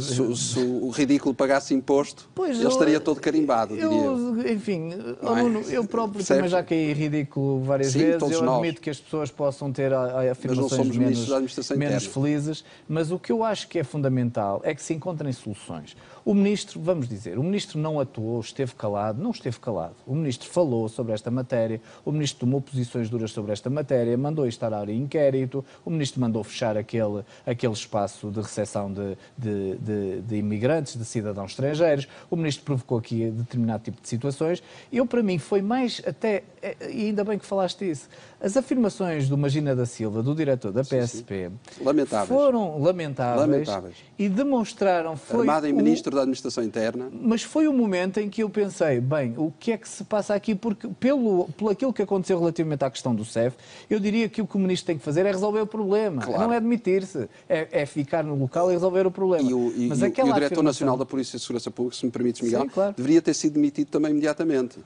Se, 0.00 0.36
se, 0.36 0.58
o 0.58 0.90
ridículo 0.90 1.32
pagasse 1.32 1.72
imposto, 1.74 2.28
pois 2.34 2.58
ele 2.58 2.68
estaria 2.68 2.98
todo 2.98 3.20
carimbado, 3.20 3.76
eu, 3.76 4.34
diria 4.34 4.52
Enfim, 4.52 4.90
oh, 5.22 5.34
Nuno, 5.34 5.60
eu 5.60 5.84
próprio 5.84 6.24
também 6.24 6.48
já 6.48 6.62
caí 6.62 6.92
ridículo 6.92 7.62
várias 7.62 7.92
Sim, 7.92 8.00
vezes. 8.00 8.20
Eu 8.20 8.26
admito 8.26 8.74
nós. 8.74 8.78
que 8.80 8.90
as 8.90 8.98
pessoas 8.98 9.30
possam 9.30 9.72
ter 9.72 9.92
afirmações 9.94 10.96
menos, 10.96 11.70
menos 11.76 12.06
felizes, 12.06 12.64
mas 12.88 13.12
o 13.12 13.18
que 13.18 13.30
eu 13.30 13.44
acho 13.44 13.68
que 13.68 13.78
é 13.78 13.84
fundamental 13.84 14.60
é 14.64 14.74
que 14.74 14.82
se 14.82 14.92
encontrem 14.92 15.32
soluções. 15.32 15.96
O 16.24 16.34
ministro, 16.34 16.80
vamos 16.80 17.08
dizer, 17.08 17.38
o 17.38 17.42
ministro 17.42 17.78
não 17.78 17.98
atuou, 17.98 18.40
esteve 18.40 18.74
calado, 18.74 19.22
não 19.22 19.30
esteve 19.30 19.58
calado. 19.58 19.94
O 20.06 20.14
ministro 20.14 20.48
falou 20.48 20.88
sobre 20.88 21.12
esta 21.12 21.30
matéria, 21.30 21.80
o 22.04 22.12
ministro 22.12 22.40
tomou 22.40 22.60
posições 22.60 23.08
duras 23.08 23.30
sobre 23.30 23.52
esta 23.52 23.70
matéria, 23.70 24.16
mandou 24.16 24.46
instalar 24.46 24.88
inquérito, 24.88 25.64
o 25.84 25.90
ministro 25.90 26.20
mandou 26.20 26.44
fechar 26.44 26.76
aquele, 26.76 27.24
aquele 27.46 27.72
espaço 27.72 28.30
de 28.30 28.40
recepção 28.40 28.92
de, 28.92 29.16
de, 29.36 29.76
de, 29.76 30.20
de 30.22 30.36
imigrantes, 30.36 30.96
de 30.96 31.04
cidadãos 31.04 31.52
estrangeiros, 31.52 32.06
o 32.30 32.36
ministro 32.36 32.64
provocou 32.64 32.98
aqui 32.98 33.30
determinado 33.30 33.82
tipo 33.84 34.00
de 34.00 34.08
situações. 34.08 34.62
Eu, 34.92 35.06
para 35.06 35.22
mim, 35.22 35.38
foi 35.38 35.62
mais 35.62 36.02
até, 36.06 36.44
e 36.90 37.06
ainda 37.06 37.24
bem 37.24 37.38
que 37.38 37.46
falaste 37.46 37.90
isso, 37.90 38.08
as 38.40 38.56
afirmações 38.56 39.28
do 39.28 39.36
Magina 39.36 39.74
da 39.74 39.86
Silva, 39.86 40.22
do 40.22 40.34
diretor 40.34 40.72
da 40.72 40.82
PSP, 40.82 41.48
sim, 41.48 41.74
sim. 41.78 41.84
Lamentáveis. 41.84 42.28
foram 42.28 42.78
lamentáveis, 42.78 43.40
lamentáveis, 43.40 43.96
e 44.18 44.28
demonstraram... 44.28 45.16
Foi 45.16 45.40
Armado 45.40 45.66
em 45.66 45.72
Ministro 45.72 46.09
da 46.16 46.22
Administração 46.22 46.62
Interna. 46.62 47.10
Mas 47.12 47.42
foi 47.42 47.68
o 47.68 47.72
momento 47.72 48.18
em 48.18 48.28
que 48.28 48.42
eu 48.42 48.50
pensei, 48.50 49.00
bem, 49.00 49.34
o 49.36 49.52
que 49.58 49.72
é 49.72 49.76
que 49.76 49.88
se 49.88 50.04
passa 50.04 50.34
aqui? 50.34 50.54
Porque 50.54 50.88
pelo, 51.00 51.48
pelo 51.56 51.70
aquilo 51.70 51.92
que 51.92 52.02
aconteceu 52.02 52.38
relativamente 52.38 52.84
à 52.84 52.90
questão 52.90 53.14
do 53.14 53.24
CEF, 53.24 53.56
eu 53.88 53.98
diria 53.98 54.28
que 54.28 54.42
o 54.42 54.46
que 54.46 54.56
o 54.56 54.58
Ministro 54.58 54.86
tem 54.86 54.98
que 54.98 55.04
fazer 55.04 55.26
é 55.26 55.32
resolver 55.32 55.60
o 55.60 55.66
problema, 55.66 56.22
claro. 56.22 56.42
não 56.42 56.52
é 56.52 56.56
admitir-se, 56.56 57.28
é, 57.48 57.68
é, 57.70 57.86
ficar 57.86 58.24
no 58.24 58.34
local 58.34 58.70
e 58.70 58.74
resolver 58.74 59.06
o 59.06 59.10
problema. 59.10 59.48
E 59.48 59.54
o, 59.54 59.72
e, 59.76 59.88
mas 59.88 60.00
e, 60.00 60.04
e 60.04 60.06
o 60.06 60.10
Diretor 60.10 60.34
afirmação... 60.34 60.62
Nacional 60.62 60.96
da 60.96 61.06
Polícia 61.06 61.38
de 61.38 61.42
Segurança 61.42 61.70
Pública, 61.70 61.96
se 61.96 62.06
me 62.06 62.12
permites, 62.12 62.40
Miguel, 62.40 62.62
sim, 62.62 62.68
claro. 62.68 62.94
deveria 62.96 63.22
ter 63.22 63.34
sido 63.34 63.54
demitido 63.54 63.88
também 63.88 64.10
imediatamente 64.10 64.78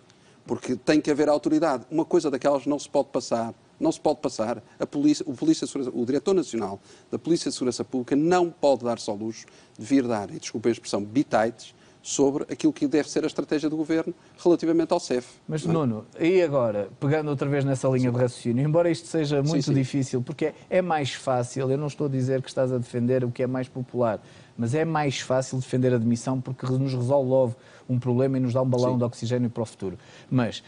porque 0.47 0.76
tem 0.76 1.00
que 1.00 1.11
haver 1.11 1.28
autoridade. 1.28 1.85
Uma 1.90 2.04
coisa 2.04 2.31
daquelas 2.31 2.66
não 2.66 2.78
se 2.78 2.88
pode 2.88 3.09
passar. 3.09 3.54
Não 3.84 3.92
se 3.92 4.00
pode 4.00 4.20
passar. 4.20 4.62
A 4.80 4.86
polícia, 4.86 5.22
o, 5.28 5.34
polícia 5.34 5.66
o 5.92 6.06
Diretor 6.06 6.32
Nacional 6.32 6.80
da 7.10 7.18
Polícia 7.18 7.50
de 7.50 7.54
Segurança 7.54 7.84
Pública 7.84 8.16
não 8.16 8.48
pode 8.50 8.82
dar-se 8.82 9.10
ao 9.10 9.14
luxo 9.14 9.44
de 9.78 9.84
vir 9.84 10.08
dar, 10.08 10.30
e 10.30 10.38
desculpem 10.38 10.70
a 10.70 10.72
expressão, 10.72 11.04
bitites 11.04 11.74
sobre 12.00 12.44
aquilo 12.50 12.72
que 12.72 12.86
deve 12.86 13.10
ser 13.10 13.24
a 13.24 13.26
estratégia 13.26 13.68
do 13.68 13.76
Governo 13.76 14.14
relativamente 14.42 14.90
ao 14.90 14.98
CEF. 14.98 15.34
Mas, 15.46 15.66
é? 15.66 15.68
Nuno, 15.70 16.06
e 16.18 16.40
agora, 16.40 16.88
pegando 16.98 17.28
outra 17.28 17.46
vez 17.46 17.62
nessa 17.62 17.86
linha 17.88 18.08
sim. 18.08 18.14
de 18.14 18.22
raciocínio, 18.22 18.64
embora 18.64 18.90
isto 18.90 19.06
seja 19.06 19.42
muito 19.42 19.52
sim, 19.52 19.60
sim. 19.60 19.74
difícil, 19.74 20.22
porque 20.22 20.54
é 20.70 20.80
mais 20.80 21.12
fácil, 21.12 21.70
eu 21.70 21.76
não 21.76 21.88
estou 21.88 22.06
a 22.06 22.10
dizer 22.10 22.40
que 22.40 22.48
estás 22.48 22.72
a 22.72 22.78
defender 22.78 23.22
o 23.22 23.30
que 23.30 23.42
é 23.42 23.46
mais 23.46 23.68
popular, 23.68 24.18
mas 24.56 24.74
é 24.74 24.86
mais 24.86 25.20
fácil 25.20 25.58
defender 25.58 25.92
a 25.92 25.98
demissão 25.98 26.40
porque 26.40 26.64
nos 26.66 26.94
resolve 26.94 27.54
um 27.86 27.98
problema 27.98 28.38
e 28.38 28.40
nos 28.40 28.54
dá 28.54 28.62
um 28.62 28.68
balão 28.68 28.96
de 28.96 29.04
oxigênio 29.04 29.50
para 29.50 29.62
o 29.62 29.66
futuro. 29.66 29.98
Mas 30.30 30.62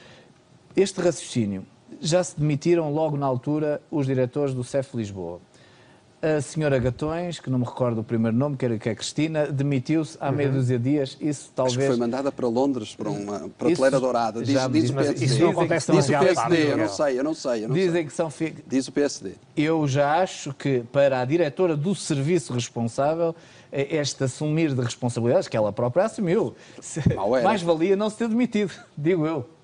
este 0.76 1.00
raciocínio, 1.00 1.64
já 2.00 2.22
se 2.22 2.38
demitiram 2.38 2.92
logo 2.92 3.16
na 3.16 3.26
altura 3.26 3.80
os 3.90 4.06
diretores 4.06 4.54
do 4.54 4.64
CEF 4.64 4.96
Lisboa. 4.96 5.40
A 6.22 6.40
senhora 6.40 6.78
Gatões, 6.78 7.38
que 7.38 7.50
não 7.50 7.58
me 7.58 7.64
recordo 7.64 8.00
o 8.00 8.04
primeiro 8.04 8.36
nome, 8.36 8.56
que 8.56 8.64
é 8.64 8.72
a 8.72 8.94
Cristina, 8.94 9.46
demitiu-se 9.46 10.16
há 10.18 10.30
uhum. 10.30 10.36
meia 10.36 10.48
dúzia 10.48 10.78
de 10.78 10.90
dias. 10.90 11.16
Isso 11.20 11.52
talvez. 11.54 11.76
Acho 11.76 11.86
que 11.86 11.92
foi 11.92 11.96
mandada 11.96 12.32
para 12.32 12.48
Londres, 12.48 12.96
para 12.96 13.10
uma 13.10 13.48
prateleira 13.50 14.00
dourada. 14.00 14.42
Diz, 14.42 14.58
diz, 14.70 14.70
diz 14.70 14.90
o 14.90 14.94
PSD. 14.94 15.24
Isso 15.24 15.42
não 15.42 15.50
acontece 15.50 15.92
diz 15.92 16.08
o 16.08 16.18
PSD, 16.18 16.72
eu 16.72 16.76
não 16.78 16.88
sei, 16.88 17.18
eu 17.18 17.24
não 17.24 17.34
sei. 17.34 17.64
Eu 17.64 17.68
não 17.68 17.74
Dizem 17.76 17.92
sei. 17.92 18.04
que 18.06 18.12
são. 18.12 18.32
Diz 18.66 18.88
o 18.88 18.92
PSD. 18.92 19.32
Eu 19.54 19.86
já 19.86 20.20
acho 20.20 20.54
que 20.54 20.82
para 20.90 21.20
a 21.20 21.24
diretora 21.24 21.76
do 21.76 21.94
serviço 21.94 22.52
responsável 22.52 23.34
este 23.70 24.24
assumir 24.24 24.74
de 24.74 24.80
responsabilidades 24.80 25.48
que 25.48 25.56
ela 25.56 25.72
própria 25.72 26.06
assumiu. 26.06 26.54
Mais 27.44 27.62
valia 27.62 27.94
não 27.94 28.08
se 28.08 28.16
ter 28.16 28.28
demitido, 28.28 28.72
digo 28.96 29.26
eu. 29.26 29.55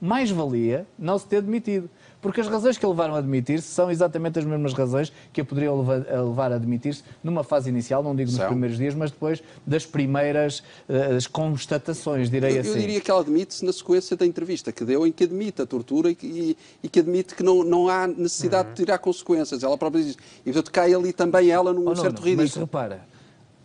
Mais 0.00 0.30
valia 0.30 0.86
não 0.98 1.18
se 1.18 1.26
ter 1.26 1.40
demitido. 1.42 1.88
Porque 2.20 2.40
as 2.40 2.48
razões 2.48 2.76
que 2.76 2.84
a 2.84 2.88
levaram 2.88 3.14
a 3.14 3.20
demitir-se 3.20 3.68
são 3.68 3.90
exatamente 3.90 4.38
as 4.38 4.44
mesmas 4.44 4.72
razões 4.72 5.12
que 5.32 5.40
a 5.40 5.44
poderiam 5.44 5.80
levar 5.80 6.50
a 6.50 6.58
demitir-se 6.58 7.04
numa 7.22 7.44
fase 7.44 7.70
inicial, 7.70 8.02
não 8.02 8.16
digo 8.16 8.30
nos 8.30 8.38
são. 8.38 8.48
primeiros 8.48 8.78
dias, 8.78 8.94
mas 8.94 9.10
depois 9.12 9.42
das 9.64 9.86
primeiras 9.86 10.58
uh, 10.88 11.30
constatações, 11.30 12.28
direi 12.28 12.56
eu, 12.56 12.62
assim. 12.62 12.70
Eu 12.70 12.76
diria 12.78 13.00
que 13.00 13.10
ela 13.10 13.20
admite-se 13.20 13.64
na 13.64 13.72
sequência 13.72 14.16
da 14.16 14.26
entrevista 14.26 14.72
que 14.72 14.84
deu, 14.84 15.06
em 15.06 15.12
que 15.12 15.24
admite 15.24 15.62
a 15.62 15.66
tortura 15.66 16.10
e, 16.10 16.16
e, 16.22 16.56
e 16.82 16.88
que 16.88 17.00
admite 17.00 17.34
que 17.34 17.42
não, 17.42 17.62
não 17.62 17.88
há 17.88 18.08
necessidade 18.08 18.68
uhum. 18.68 18.74
de 18.74 18.82
tirar 18.82 18.98
consequências. 18.98 19.62
Ela 19.62 19.78
própria 19.78 20.02
diz. 20.02 20.16
E 20.40 20.52
portanto 20.52 20.72
cai 20.72 20.92
ali 20.94 21.12
também 21.12 21.50
ela 21.50 21.72
num 21.72 21.88
oh, 21.88 21.94
certo 21.94 22.16
não, 22.16 22.24
ridículo. 22.24 22.48
Mas 22.48 22.54
repara, 22.56 23.06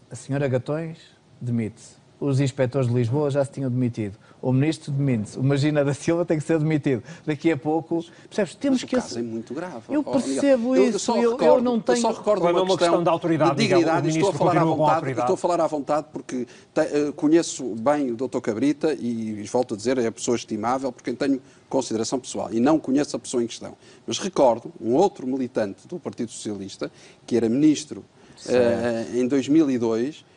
a 0.10 0.16
senhora 0.16 0.48
Gatões 0.48 1.00
demite-se. 1.40 2.01
Os 2.22 2.40
inspectores 2.40 2.88
de 2.88 2.94
Lisboa 2.94 3.32
já 3.32 3.44
se 3.44 3.52
tinham 3.52 3.68
demitido. 3.68 4.16
O 4.40 4.54
ministro 4.54 4.92
demite-se. 4.92 5.40
O 5.40 5.44
Magina 5.44 5.84
da 5.84 5.92
Silva 5.92 6.24
tem 6.24 6.38
que 6.38 6.44
ser 6.44 6.60
demitido. 6.60 7.02
Daqui 7.26 7.52
a 7.52 7.58
pouco, 7.58 8.06
percebes? 8.28 8.54
Temos 8.54 8.82
Mas 8.82 8.90
que. 8.90 8.96
O 8.96 9.02
caso 9.02 9.18
é 9.20 9.22
muito 9.24 9.54
grave. 9.56 9.82
Eu 9.90 10.04
percebo 10.04 10.76
isso. 10.76 11.12
Eu, 11.14 11.32
recordo, 11.32 11.58
eu, 11.58 11.62
não 11.62 11.80
tenho. 11.80 11.98
Eu 11.98 12.02
só 12.02 12.12
recordo 12.12 12.44
uma, 12.44 12.62
uma 12.62 12.78
questão, 12.78 13.02
de 13.02 13.10
autoridade. 13.10 13.56
De 13.56 13.68
dignidade. 13.68 14.10
Estou 14.10 14.30
a, 14.30 14.34
falar 14.34 14.58
à 14.58 14.64
vontade, 14.64 15.12
estou 15.12 15.34
a 15.34 15.38
falar 15.38 15.62
à 15.62 15.68
vontade 15.68 16.08
porque 16.14 16.48
te, 16.72 16.82
uh, 16.82 17.14
conheço 17.14 17.76
bem 17.76 18.12
o 18.12 18.16
Dr. 18.16 18.40
Cabrita 18.40 18.94
e, 18.94 19.42
e 19.42 19.44
volto 19.44 19.74
a 19.74 19.78
dizer, 19.78 19.98
é 19.98 20.06
a 20.06 20.12
pessoa 20.12 20.38
estimável 20.38 20.92
por 20.92 21.02
quem 21.02 21.16
tenho 21.16 21.42
consideração 21.68 22.20
pessoal 22.20 22.50
e 22.52 22.60
não 22.60 22.78
conheço 22.78 23.16
a 23.16 23.20
pessoa 23.20 23.44
em 23.44 23.48
questão. 23.48 23.76
Mas 24.06 24.20
recordo 24.20 24.72
um 24.80 24.94
outro 24.94 25.26
militante 25.26 25.88
do 25.88 25.98
Partido 25.98 26.30
Socialista 26.30 26.92
que 27.26 27.36
era 27.36 27.50
ministro 27.50 28.06
uh, 28.46 29.18
em 29.18 29.28
2002, 29.28 30.18
uh, 30.18 30.20
eh, 30.20 30.31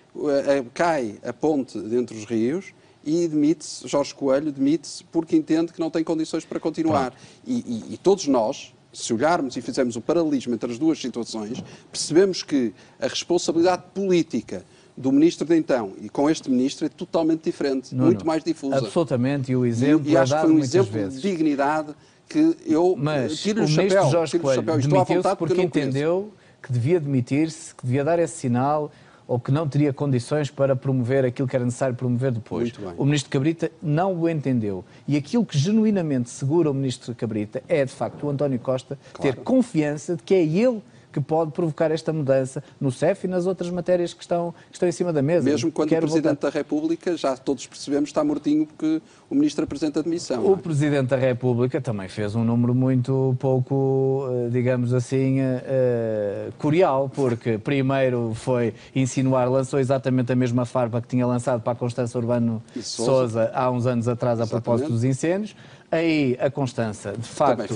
cai 0.72 1.18
a 1.22 1.32
ponte 1.32 1.78
de 1.78 1.96
entre 1.96 2.16
os 2.16 2.24
rios 2.24 2.72
e 3.04 3.28
demite-se, 3.28 3.86
Jorge 3.86 4.14
Coelho 4.14 4.50
demite-se 4.50 5.04
porque 5.04 5.36
entende 5.36 5.72
que 5.72 5.80
não 5.80 5.90
tem 5.90 6.02
condições 6.02 6.44
para 6.44 6.58
continuar. 6.58 7.12
E, 7.46 7.84
e, 7.90 7.94
e, 7.94 7.98
todos 7.98 8.26
nós, 8.26 8.74
se 8.92 9.12
olharmos 9.12 9.56
e 9.56 9.60
fizermos 9.60 9.94
o 9.96 10.00
paralelismo 10.00 10.54
entre 10.54 10.72
as 10.72 10.78
duas 10.78 10.98
situações, 10.98 11.62
percebemos 11.92 12.42
que 12.42 12.72
a 12.98 13.06
responsabilidade 13.06 13.82
política 13.92 14.64
do 14.96 15.12
ministro 15.12 15.46
de 15.46 15.56
então 15.56 15.92
e 16.00 16.08
com 16.08 16.30
este 16.30 16.48
ministro 16.48 16.86
é 16.86 16.88
totalmente 16.88 17.42
diferente, 17.42 17.94
não, 17.94 18.06
muito 18.06 18.20
não. 18.20 18.26
mais 18.26 18.42
difusa. 18.42 18.78
Absolutamente, 18.78 19.52
e 19.52 19.56
o 19.56 19.66
exemplo 19.66 20.08
e, 20.08 20.12
e 20.12 20.16
é 20.16 20.20
acho 20.20 20.34
que 20.34 20.40
foi 20.40 20.52
um 20.52 20.58
exemplo 20.58 20.92
vezes. 20.92 21.20
de 21.20 21.30
dignidade 21.30 21.94
que 22.28 22.56
eu 22.64 22.96
Mas 22.96 23.40
tiro 23.40 23.62
o, 23.62 23.64
o 23.64 23.68
chapéu, 23.68 24.10
Jorge 24.10 24.30
tiro 24.30 24.42
Coelho 24.44 24.60
o 24.60 24.64
chapéu. 24.64 24.78
Estou 24.78 25.00
à 25.00 25.04
vontade 25.04 25.36
porque, 25.36 25.54
porque 25.54 25.66
entendeu 25.66 26.32
que 26.62 26.72
devia 26.72 26.98
demitir-se, 26.98 27.74
que 27.74 27.84
devia 27.84 28.02
dar 28.02 28.18
esse 28.18 28.38
sinal 28.38 28.90
ou 29.26 29.38
que 29.38 29.50
não 29.50 29.68
teria 29.68 29.92
condições 29.92 30.50
para 30.50 30.76
promover 30.76 31.24
aquilo 31.24 31.48
que 31.48 31.56
era 31.56 31.64
necessário 31.64 31.94
promover 31.94 32.32
depois. 32.32 32.72
O 32.96 33.04
ministro 33.04 33.30
Cabrita 33.30 33.70
não 33.82 34.14
o 34.14 34.28
entendeu. 34.28 34.84
E 35.08 35.16
aquilo 35.16 35.44
que 35.44 35.56
genuinamente 35.56 36.30
segura 36.30 36.70
o 36.70 36.74
ministro 36.74 37.14
Cabrita 37.14 37.62
é, 37.68 37.84
de 37.84 37.92
facto, 37.92 38.26
o 38.26 38.30
António 38.30 38.58
Costa 38.58 38.98
claro. 39.12 39.36
ter 39.36 39.42
confiança 39.42 40.16
de 40.16 40.22
que 40.22 40.34
é 40.34 40.42
ele 40.42 40.82
que 41.14 41.20
pode 41.20 41.52
provocar 41.52 41.92
esta 41.92 42.12
mudança 42.12 42.60
no 42.80 42.90
CEF 42.90 43.24
e 43.24 43.28
nas 43.28 43.46
outras 43.46 43.70
matérias 43.70 44.12
que 44.12 44.20
estão, 44.20 44.52
que 44.68 44.74
estão 44.74 44.88
em 44.88 44.92
cima 44.92 45.12
da 45.12 45.22
mesa. 45.22 45.48
Mesmo 45.48 45.70
quando 45.70 45.90
Quero 45.90 46.06
o 46.06 46.08
Presidente 46.08 46.40
voltar... 46.40 46.50
da 46.50 46.58
República, 46.58 47.16
já 47.16 47.36
todos 47.36 47.64
percebemos, 47.68 48.10
está 48.10 48.24
mortinho 48.24 48.66
porque 48.66 49.00
o 49.30 49.34
Ministro 49.36 49.62
apresenta 49.62 50.00
admissão. 50.00 50.44
O 50.44 50.54
é? 50.54 50.56
Presidente 50.56 51.10
da 51.10 51.16
República 51.16 51.80
também 51.80 52.08
fez 52.08 52.34
um 52.34 52.42
número 52.42 52.74
muito 52.74 53.36
pouco, 53.38 54.26
eh, 54.28 54.48
digamos 54.50 54.92
assim, 54.92 55.40
uh, 55.40 56.52
curial, 56.58 57.08
porque 57.14 57.56
primeiro 57.56 58.32
foi 58.34 58.74
insinuar, 58.94 59.48
lançou 59.48 59.78
exatamente 59.78 60.32
a 60.32 60.36
mesma 60.36 60.64
farpa 60.64 61.00
que 61.00 61.06
tinha 61.06 61.24
lançado 61.24 61.60
para 61.62 61.74
a 61.74 61.76
Constância 61.76 62.18
Urbano 62.18 62.60
Souza 62.80 63.52
há 63.54 63.70
uns 63.70 63.86
anos 63.86 64.08
atrás 64.08 64.40
a 64.40 64.46
propósito 64.48 64.90
dos 64.90 65.04
incêndios 65.04 65.54
aí 65.90 66.36
a 66.40 66.50
Constança, 66.50 67.12
de 67.12 67.28
facto, 67.28 67.74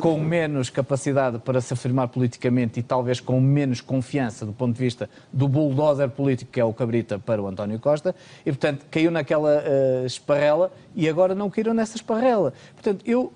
com 0.00 0.18
menos 0.18 0.70
capacidade 0.70 1.38
para 1.38 1.60
se 1.60 1.72
afirmar 1.72 2.08
politicamente 2.08 2.80
e 2.80 2.82
talvez 2.82 3.20
com 3.20 3.40
menos 3.40 3.80
confiança 3.80 4.46
do 4.46 4.52
ponto 4.52 4.74
de 4.74 4.80
vista 4.80 5.10
do 5.32 5.48
bulldozer 5.48 6.08
político 6.08 6.52
que 6.52 6.60
é 6.60 6.64
o 6.64 6.72
Cabrita 6.72 7.18
para 7.18 7.42
o 7.42 7.46
António 7.46 7.78
Costa, 7.78 8.14
e 8.44 8.52
portanto 8.52 8.86
caiu 8.90 9.10
naquela 9.10 9.62
uh, 9.62 10.06
esparrela 10.06 10.72
e 10.94 11.08
agora 11.08 11.34
não 11.34 11.50
caíram 11.50 11.74
nessa 11.74 11.96
esparrela. 11.96 12.52
Portanto, 12.74 13.02
eu, 13.06 13.32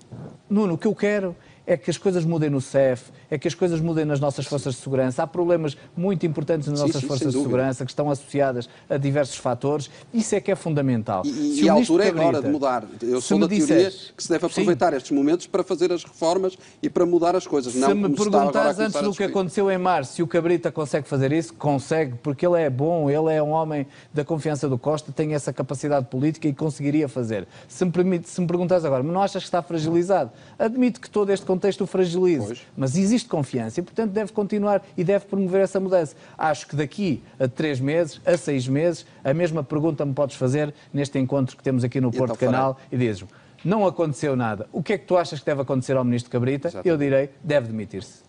Nuno, 0.48 0.74
o 0.74 0.78
que 0.78 0.86
eu 0.86 0.94
quero 0.94 1.34
é 1.66 1.76
que 1.76 1.90
as 1.90 1.96
coisas 1.96 2.24
mudem 2.24 2.50
no 2.50 2.60
CEF, 2.60 3.10
é 3.34 3.38
que 3.38 3.48
as 3.48 3.54
coisas 3.54 3.80
mudem 3.80 4.04
nas 4.04 4.20
nossas 4.20 4.46
forças 4.46 4.74
de 4.74 4.80
segurança. 4.80 5.22
Há 5.22 5.26
problemas 5.26 5.76
muito 5.96 6.24
importantes 6.26 6.68
nas 6.68 6.78
sim, 6.78 6.86
nossas 6.86 7.00
sim, 7.00 7.06
forças 7.06 7.32
de 7.32 7.42
segurança 7.42 7.84
que 7.84 7.90
estão 7.90 8.10
associadas 8.10 8.68
a 8.88 8.96
diversos 8.96 9.36
fatores. 9.36 9.90
Isso 10.12 10.34
é 10.34 10.40
que 10.40 10.50
é 10.50 10.56
fundamental. 10.56 11.22
E, 11.24 11.62
e 11.62 11.68
a 11.68 11.72
altura 11.72 12.06
é 12.06 12.08
agora 12.08 12.42
de 12.42 12.48
mudar. 12.48 12.84
Eu 13.02 13.20
sou 13.20 13.38
da 13.38 13.46
disseres, 13.46 13.94
teoria 13.94 14.12
que 14.16 14.22
se 14.22 14.28
deve 14.28 14.46
aproveitar 14.46 14.92
estes 14.94 15.10
momentos 15.10 15.46
para 15.46 15.62
fazer 15.62 15.92
as 15.92 16.04
reformas 16.04 16.56
e 16.82 16.88
para 16.88 17.04
mudar 17.04 17.36
as 17.36 17.46
coisas. 17.46 17.72
Se 17.72 17.78
não 17.78 17.94
me 17.94 18.14
perguntares 18.14 18.78
antes 18.78 19.00
do 19.00 19.12
que 19.12 19.24
aconteceu 19.24 19.70
em 19.70 19.78
março 19.78 20.14
se 20.14 20.22
o 20.22 20.26
Cabrita 20.26 20.70
consegue 20.70 21.08
fazer 21.08 21.32
isso, 21.32 21.52
consegue, 21.54 22.14
porque 22.22 22.46
ele 22.46 22.60
é 22.60 22.70
bom, 22.70 23.10
ele 23.10 23.32
é 23.32 23.42
um 23.42 23.50
homem 23.50 23.86
da 24.12 24.24
confiança 24.24 24.68
do 24.68 24.78
Costa, 24.78 25.12
tem 25.12 25.34
essa 25.34 25.52
capacidade 25.52 26.06
política 26.06 26.46
e 26.46 26.52
conseguiria 26.52 27.08
fazer. 27.08 27.46
Se 27.68 27.84
me, 27.84 27.90
permite, 27.90 28.28
se 28.28 28.40
me 28.40 28.46
perguntares 28.46 28.84
agora, 28.84 29.02
mas 29.02 29.12
não 29.12 29.22
achas 29.22 29.42
que 29.42 29.48
está 29.48 29.62
fragilizado? 29.62 30.30
Admito 30.58 31.00
que 31.00 31.10
todo 31.10 31.30
este 31.30 31.44
contexto 31.44 31.82
o 31.82 31.86
fragilize, 31.86 32.46
pois. 32.46 32.60
mas 32.76 32.96
existe 32.96 33.23
confiança 33.28 33.80
e, 33.80 33.82
portanto, 33.82 34.10
deve 34.12 34.32
continuar 34.32 34.82
e 34.96 35.04
deve 35.04 35.26
promover 35.26 35.62
essa 35.62 35.80
mudança. 35.80 36.14
Acho 36.36 36.66
que 36.66 36.76
daqui 36.76 37.22
a 37.38 37.48
três 37.48 37.80
meses, 37.80 38.20
a 38.24 38.36
seis 38.36 38.66
meses, 38.68 39.06
a 39.22 39.34
mesma 39.34 39.62
pergunta 39.62 40.04
me 40.04 40.12
podes 40.14 40.36
fazer 40.36 40.74
neste 40.92 41.18
encontro 41.18 41.56
que 41.56 41.62
temos 41.62 41.84
aqui 41.84 42.00
no 42.00 42.10
Porto 42.10 42.34
então 42.34 42.50
Canal 42.50 42.74
farei. 42.74 42.88
e 42.92 42.96
dizes 42.98 43.24
não 43.64 43.86
aconteceu 43.86 44.36
nada. 44.36 44.68
O 44.70 44.82
que 44.82 44.92
é 44.92 44.98
que 44.98 45.06
tu 45.06 45.16
achas 45.16 45.40
que 45.40 45.46
deve 45.46 45.62
acontecer 45.62 45.96
ao 45.96 46.04
Ministro 46.04 46.30
Cabrita? 46.30 46.68
Exatamente. 46.68 46.88
Eu 46.88 46.98
direi, 46.98 47.30
deve 47.42 47.68
demitir-se. 47.68 48.23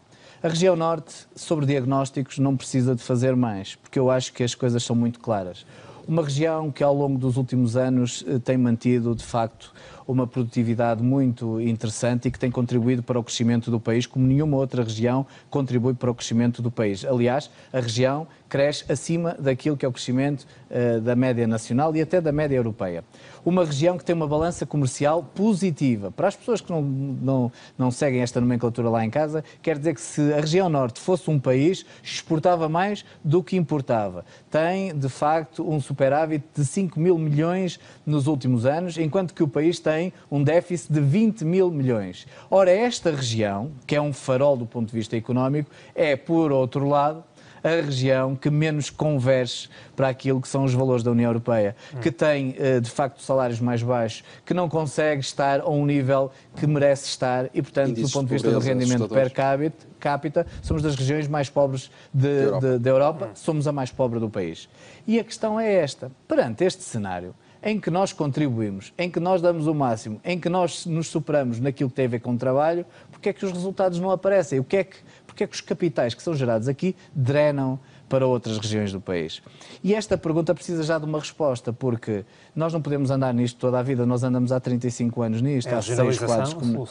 a 0.41 0.47
região 0.47 0.77
norte, 0.77 1.27
sobre 1.35 1.65
diagnósticos, 1.65 2.39
não 2.39 2.55
precisa 2.55 2.95
de 2.95 3.03
fazer 3.03 3.35
mais, 3.35 3.75
porque 3.75 3.99
eu 3.99 4.09
acho 4.09 4.31
que 4.31 4.41
as 4.41 4.55
coisas 4.55 4.81
são 4.81 4.95
muito 4.95 5.19
claras. 5.19 5.65
Uma 6.07 6.23
região 6.23 6.71
que 6.71 6.81
ao 6.81 6.95
longo 6.95 7.17
dos 7.17 7.35
últimos 7.35 7.75
anos 7.75 8.23
eh, 8.25 8.39
tem 8.39 8.55
mantido, 8.55 9.13
de 9.13 9.25
facto, 9.25 9.73
uma 10.07 10.25
produtividade 10.25 11.03
muito 11.03 11.59
interessante 11.59 12.27
e 12.27 12.31
que 12.31 12.39
tem 12.39 12.49
contribuído 12.49 13.03
para 13.03 13.19
o 13.19 13.23
crescimento 13.23 13.69
do 13.69 13.79
país, 13.79 14.05
como 14.05 14.25
nenhuma 14.25 14.55
outra 14.55 14.83
região 14.83 15.25
contribui 15.49 15.93
para 15.93 16.09
o 16.09 16.15
crescimento 16.15 16.61
do 16.61 16.71
país. 16.71 17.03
Aliás, 17.03 17.51
a 17.73 17.79
região 17.79 18.25
cresce 18.47 18.89
acima 18.89 19.35
daquilo 19.37 19.75
que 19.75 19.85
é 19.85 19.89
o 19.89 19.91
crescimento 19.91 20.47
uh, 20.71 21.01
da 21.01 21.15
média 21.15 21.45
nacional 21.45 21.93
e 21.93 22.01
até 22.01 22.21
da 22.21 22.31
média 22.31 22.55
europeia. 22.55 23.03
Uma 23.43 23.65
região 23.65 23.97
que 23.97 24.05
tem 24.05 24.15
uma 24.15 24.27
balança 24.27 24.65
comercial 24.65 25.21
positiva. 25.21 26.09
Para 26.11 26.29
as 26.29 26.35
pessoas 26.35 26.61
que 26.61 26.71
não, 26.71 26.81
não, 26.81 27.51
não 27.77 27.91
seguem 27.91 28.21
esta 28.21 28.39
nomenclatura 28.39 28.89
lá 28.89 29.03
em 29.03 29.09
casa, 29.09 29.43
quer 29.61 29.77
dizer 29.77 29.93
que 29.93 30.01
se 30.01 30.33
a 30.33 30.39
região 30.39 30.69
norte 30.69 31.01
fosse 31.01 31.29
um 31.29 31.37
país, 31.37 31.85
exportava 32.01 32.69
mais 32.69 33.03
do 33.23 33.43
que 33.43 33.57
importava. 33.57 34.23
Tem, 34.49 34.97
de 34.97 35.09
facto, 35.09 35.69
um 35.69 35.81
superávit 35.81 36.43
de 36.55 36.65
5 36.65 36.97
mil 36.99 37.17
milhões 37.17 37.79
nos 38.05 38.27
últimos 38.27 38.65
anos, 38.65 38.97
enquanto 38.97 39.33
que 39.33 39.43
o 39.43 39.47
país 39.47 39.79
tem 39.79 39.96
um 40.31 40.43
déficit 40.43 40.93
de 40.93 40.99
20 40.99 41.45
mil 41.45 41.71
milhões. 41.71 42.27
Ora, 42.49 42.71
esta 42.71 43.11
região, 43.11 43.71
que 43.85 43.95
é 43.95 44.01
um 44.01 44.13
farol 44.13 44.57
do 44.57 44.65
ponto 44.65 44.87
de 44.89 44.93
vista 44.93 45.15
económico, 45.15 45.69
é, 45.95 46.15
por 46.15 46.51
outro 46.51 46.87
lado, 46.87 47.23
a 47.63 47.81
região 47.81 48.35
que 48.35 48.49
menos 48.49 48.89
converge 48.89 49.69
para 49.95 50.09
aquilo 50.09 50.41
que 50.41 50.47
são 50.47 50.63
os 50.63 50.73
valores 50.73 51.03
da 51.03 51.11
União 51.11 51.29
Europeia, 51.29 51.75
que 52.01 52.11
tem, 52.11 52.55
eh, 52.57 52.79
de 52.79 52.89
facto, 52.89 53.21
salários 53.21 53.59
mais 53.59 53.81
baixos, 53.83 54.23
que 54.45 54.53
não 54.53 54.69
consegue 54.69 55.21
estar 55.21 55.61
a 55.61 55.69
um 55.69 55.85
nível 55.85 56.31
que 56.55 56.67
merece 56.67 57.07
estar 57.07 57.49
e, 57.53 57.61
portanto, 57.61 57.99
do 57.99 58.09
ponto 58.09 58.27
de 58.27 58.33
vista 58.33 58.51
do 58.51 58.59
rendimento 58.59 59.07
per 59.09 59.31
capita, 59.31 59.85
capita, 59.99 60.47
somos 60.61 60.83
das 60.83 60.95
regiões 60.95 61.27
mais 61.27 61.49
pobres 61.49 61.91
de, 62.13 62.27
Europa. 62.27 62.67
De, 62.67 62.79
de 62.79 62.89
Europa, 62.89 63.29
somos 63.33 63.67
a 63.67 63.71
mais 63.71 63.91
pobre 63.91 64.19
do 64.19 64.29
país. 64.29 64.69
E 65.05 65.19
a 65.19 65.23
questão 65.23 65.59
é 65.59 65.73
esta: 65.73 66.11
perante 66.27 66.63
este 66.63 66.83
cenário, 66.83 67.33
em 67.61 67.79
que 67.79 67.89
nós 67.89 68.13
contribuímos, 68.13 68.93
em 68.97 69.09
que 69.09 69.19
nós 69.19 69.41
damos 69.41 69.67
o 69.67 69.73
máximo, 69.73 70.21
em 70.23 70.39
que 70.39 70.49
nós 70.49 70.85
nos 70.85 71.07
superamos 71.07 71.59
naquilo 71.59 71.89
que 71.89 71.95
tem 71.95 72.05
a 72.05 72.09
ver 72.09 72.19
com 72.19 72.33
o 72.33 72.37
trabalho, 72.37 72.85
porque 73.11 73.29
é 73.29 73.33
que 73.33 73.45
os 73.45 73.51
resultados 73.51 73.99
não 73.99 74.11
aparecem? 74.11 74.59
O 74.59 74.63
que 74.63 74.77
é 74.77 74.83
que 74.83 74.97
porque 75.37 75.43
é 75.43 75.47
que 75.47 75.53
os 75.53 75.61
capitais 75.61 76.15
que 76.15 76.23
são 76.23 76.33
gerados 76.33 76.67
aqui 76.67 76.95
drenam 77.13 77.79
para 78.09 78.25
outras 78.25 78.57
regiões 78.57 78.91
do 78.91 78.99
país? 78.99 79.39
E 79.83 79.93
esta 79.93 80.17
pergunta 80.17 80.55
precisa 80.55 80.81
já 80.81 80.97
de 80.97 81.05
uma 81.05 81.19
resposta, 81.19 81.71
porque 81.71 82.25
nós 82.55 82.73
não 82.73 82.81
podemos 82.81 83.11
andar 83.11 83.31
nisto 83.35 83.59
toda 83.59 83.77
a 83.77 83.83
vida, 83.83 84.03
nós 84.03 84.23
andamos 84.23 84.51
há 84.51 84.59
35 84.59 85.21
anos 85.21 85.41
nisto, 85.41 85.69
é 85.69 85.75
há 85.75 85.81
seis 85.81 86.17
quadros. 86.17 86.55
Como... 86.55 86.87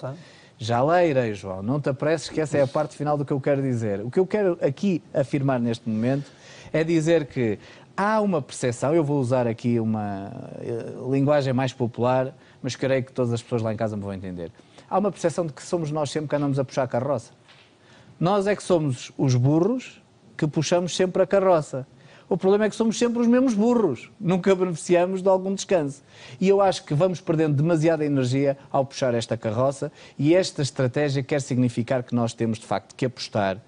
Já 0.59 0.81
lá 0.81 1.05
irei, 1.05 1.35
João, 1.35 1.61
não 1.61 1.81
te 1.81 1.88
apresses 1.90 2.29
que 2.29 2.40
essa 2.40 2.57
é 2.57 2.62
a 2.62 2.66
parte 2.68 2.96
final 2.96 3.18
do 3.18 3.24
que 3.24 3.33
eu 3.33 3.40
quero 3.40 3.61
dizer. 3.61 4.00
O 4.00 4.11
que 4.11 4.20
eu 4.20 4.26
quero 4.26 4.57
aqui 4.62 5.02
afirmar 5.12 5.59
neste 5.59 5.88
momento 5.88 6.31
é 6.72 6.85
dizer 6.85 7.26
que 7.26 7.59
há 7.96 8.20
uma 8.20 8.42
percepção, 8.42 8.94
eu 8.94 9.02
vou 9.02 9.18
usar 9.18 9.46
aqui 9.46 9.80
uma 9.80 10.30
uh, 10.59 11.12
linguagem 11.12 11.52
mais 11.52 11.72
popular, 11.72 12.37
mas 12.62 12.76
creio 12.76 13.02
que 13.02 13.12
todas 13.12 13.32
as 13.32 13.42
pessoas 13.42 13.62
lá 13.62 13.72
em 13.72 13.76
casa 13.76 13.96
me 13.96 14.02
vão 14.02 14.12
entender. 14.12 14.52
Há 14.88 14.98
uma 14.98 15.11
percepção 15.11 15.46
de 15.46 15.52
que 15.52 15.62
somos 15.62 15.90
nós 15.90 16.11
sempre 16.11 16.28
que 16.28 16.37
andamos 16.37 16.59
a 16.59 16.64
puxar 16.64 16.82
a 16.82 16.88
carroça. 16.88 17.32
Nós 18.20 18.46
é 18.46 18.54
que 18.54 18.62
somos 18.62 19.11
os 19.16 19.35
burros 19.35 20.02
que 20.37 20.46
puxamos 20.46 20.94
sempre 20.94 21.22
a 21.22 21.26
carroça. 21.26 21.87
O 22.28 22.37
problema 22.37 22.64
é 22.64 22.70
que 22.70 22.74
somos 22.74 22.98
sempre 22.98 23.20
os 23.20 23.26
mesmos 23.28 23.54
burros, 23.54 24.11
nunca 24.18 24.52
beneficiamos 24.54 25.22
de 25.22 25.28
algum 25.28 25.54
descanso. 25.54 26.02
E 26.40 26.48
eu 26.48 26.61
acho 26.61 26.85
que 26.85 26.92
vamos 26.92 27.20
perdendo 27.20 27.54
demasiada 27.54 28.04
energia 28.04 28.59
ao 28.70 28.85
puxar 28.85 29.14
esta 29.14 29.37
carroça, 29.37 29.92
e 30.18 30.35
esta 30.35 30.61
estratégia 30.61 31.22
quer 31.22 31.40
significar 31.40 32.02
que 32.02 32.14
nós 32.16 32.35
temos, 32.35 32.59
de 32.59 32.66
facto, 32.66 32.96
que 32.96 33.06
apostar 33.06 33.59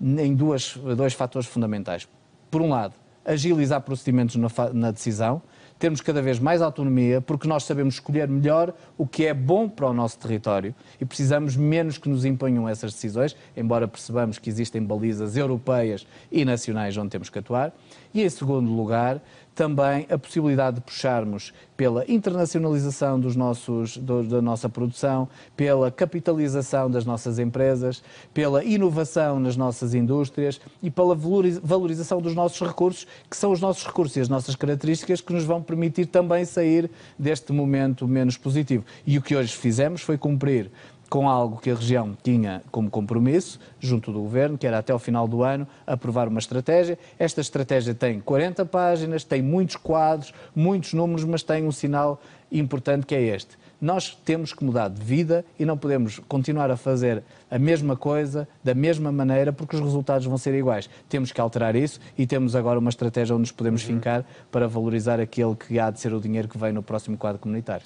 em 0.00 0.34
duas, 0.34 0.76
dois 0.76 1.14
fatores 1.14 1.48
fundamentais. 1.48 2.06
Por 2.50 2.60
um 2.60 2.68
lado, 2.68 2.94
agilizar 3.24 3.80
procedimentos 3.80 4.36
na 4.72 4.90
decisão, 4.90 5.42
termos 5.78 6.00
cada 6.00 6.22
vez 6.22 6.38
mais 6.38 6.62
autonomia, 6.62 7.20
porque 7.20 7.48
nós 7.48 7.64
sabemos 7.64 7.94
escolher 7.94 8.28
melhor 8.28 8.72
o 8.96 9.06
que 9.06 9.26
é 9.26 9.34
bom 9.34 9.68
para 9.68 9.88
o 9.88 9.92
nosso 9.92 10.18
território 10.18 10.74
e 11.00 11.04
precisamos 11.04 11.56
menos 11.56 11.98
que 11.98 12.08
nos 12.08 12.24
imponham 12.24 12.68
essas 12.68 12.92
decisões, 12.92 13.36
embora 13.56 13.88
percebamos 13.88 14.38
que 14.38 14.48
existem 14.48 14.82
balizas 14.82 15.36
europeias 15.36 16.06
e 16.30 16.44
nacionais 16.44 16.96
onde 16.96 17.10
temos 17.10 17.28
que 17.28 17.38
atuar. 17.38 17.74
E, 18.12 18.22
em 18.22 18.28
segundo 18.28 18.70
lugar, 18.70 19.20
também 19.54 20.06
a 20.10 20.18
possibilidade 20.18 20.76
de 20.76 20.82
puxarmos 20.82 21.52
pela 21.76 22.04
internacionalização 22.10 23.18
dos 23.18 23.34
nossos, 23.34 23.96
do, 23.96 24.22
da 24.22 24.40
nossa 24.40 24.68
produção, 24.68 25.28
pela 25.56 25.90
capitalização 25.90 26.90
das 26.90 27.04
nossas 27.04 27.38
empresas, 27.38 28.02
pela 28.32 28.64
inovação 28.64 29.40
nas 29.40 29.56
nossas 29.56 29.94
indústrias 29.94 30.60
e 30.82 30.90
pela 30.90 31.16
valorização 31.62 32.20
dos 32.20 32.34
nossos 32.34 32.66
recursos, 32.66 33.06
que 33.28 33.36
são 33.36 33.52
os 33.52 33.60
nossos 33.60 33.84
recursos 33.84 34.16
e 34.16 34.20
as 34.20 34.28
nossas 34.28 34.54
características 34.54 35.20
que 35.20 35.32
nos 35.32 35.44
vão 35.44 35.62
permitir 35.62 36.06
também 36.06 36.44
sair 36.44 36.90
deste 37.18 37.52
momento 37.52 38.06
menos 38.06 38.36
positivo. 38.36 38.84
E 39.06 39.18
o 39.18 39.22
que 39.22 39.34
hoje 39.34 39.54
fizemos 39.54 40.02
foi 40.02 40.16
cumprir 40.16 40.70
com 41.08 41.28
algo 41.28 41.58
que 41.58 41.70
a 41.70 41.74
região 41.74 42.16
tinha 42.22 42.62
como 42.70 42.90
compromisso, 42.90 43.60
junto 43.78 44.12
do 44.12 44.20
Governo, 44.20 44.58
que 44.58 44.66
era 44.66 44.78
até 44.78 44.92
ao 44.92 44.98
final 44.98 45.28
do 45.28 45.42
ano 45.42 45.66
aprovar 45.86 46.28
uma 46.28 46.38
estratégia. 46.38 46.98
Esta 47.18 47.40
estratégia 47.40 47.94
tem 47.94 48.20
40 48.20 48.64
páginas, 48.66 49.24
tem 49.24 49.42
muitos 49.42 49.76
quadros, 49.76 50.32
muitos 50.54 50.92
números, 50.92 51.24
mas 51.24 51.42
tem 51.42 51.64
um 51.64 51.72
sinal 51.72 52.20
importante 52.50 53.06
que 53.06 53.14
é 53.14 53.22
este. 53.22 53.56
Nós 53.80 54.16
temos 54.24 54.52
que 54.52 54.64
mudar 54.64 54.88
de 54.88 55.02
vida 55.02 55.44
e 55.58 55.64
não 55.64 55.76
podemos 55.76 56.18
continuar 56.20 56.70
a 56.70 56.76
fazer 56.76 57.22
a 57.50 57.58
mesma 57.58 57.96
coisa, 57.96 58.48
da 58.62 58.74
mesma 58.74 59.12
maneira, 59.12 59.52
porque 59.52 59.76
os 59.76 59.82
resultados 59.82 60.26
vão 60.26 60.38
ser 60.38 60.54
iguais. 60.54 60.88
Temos 61.08 61.32
que 61.32 61.40
alterar 61.40 61.76
isso 61.76 62.00
e 62.16 62.26
temos 62.26 62.56
agora 62.56 62.78
uma 62.78 62.88
estratégia 62.88 63.34
onde 63.34 63.42
nos 63.42 63.52
podemos 63.52 63.82
uhum. 63.82 63.94
fincar 63.94 64.24
para 64.50 64.66
valorizar 64.66 65.20
aquele 65.20 65.54
que 65.54 65.78
há 65.78 65.90
de 65.90 66.00
ser 66.00 66.14
o 66.14 66.20
dinheiro 66.20 66.48
que 66.48 66.56
vem 66.56 66.72
no 66.72 66.82
próximo 66.82 67.18
quadro 67.18 67.38
comunitário. 67.38 67.84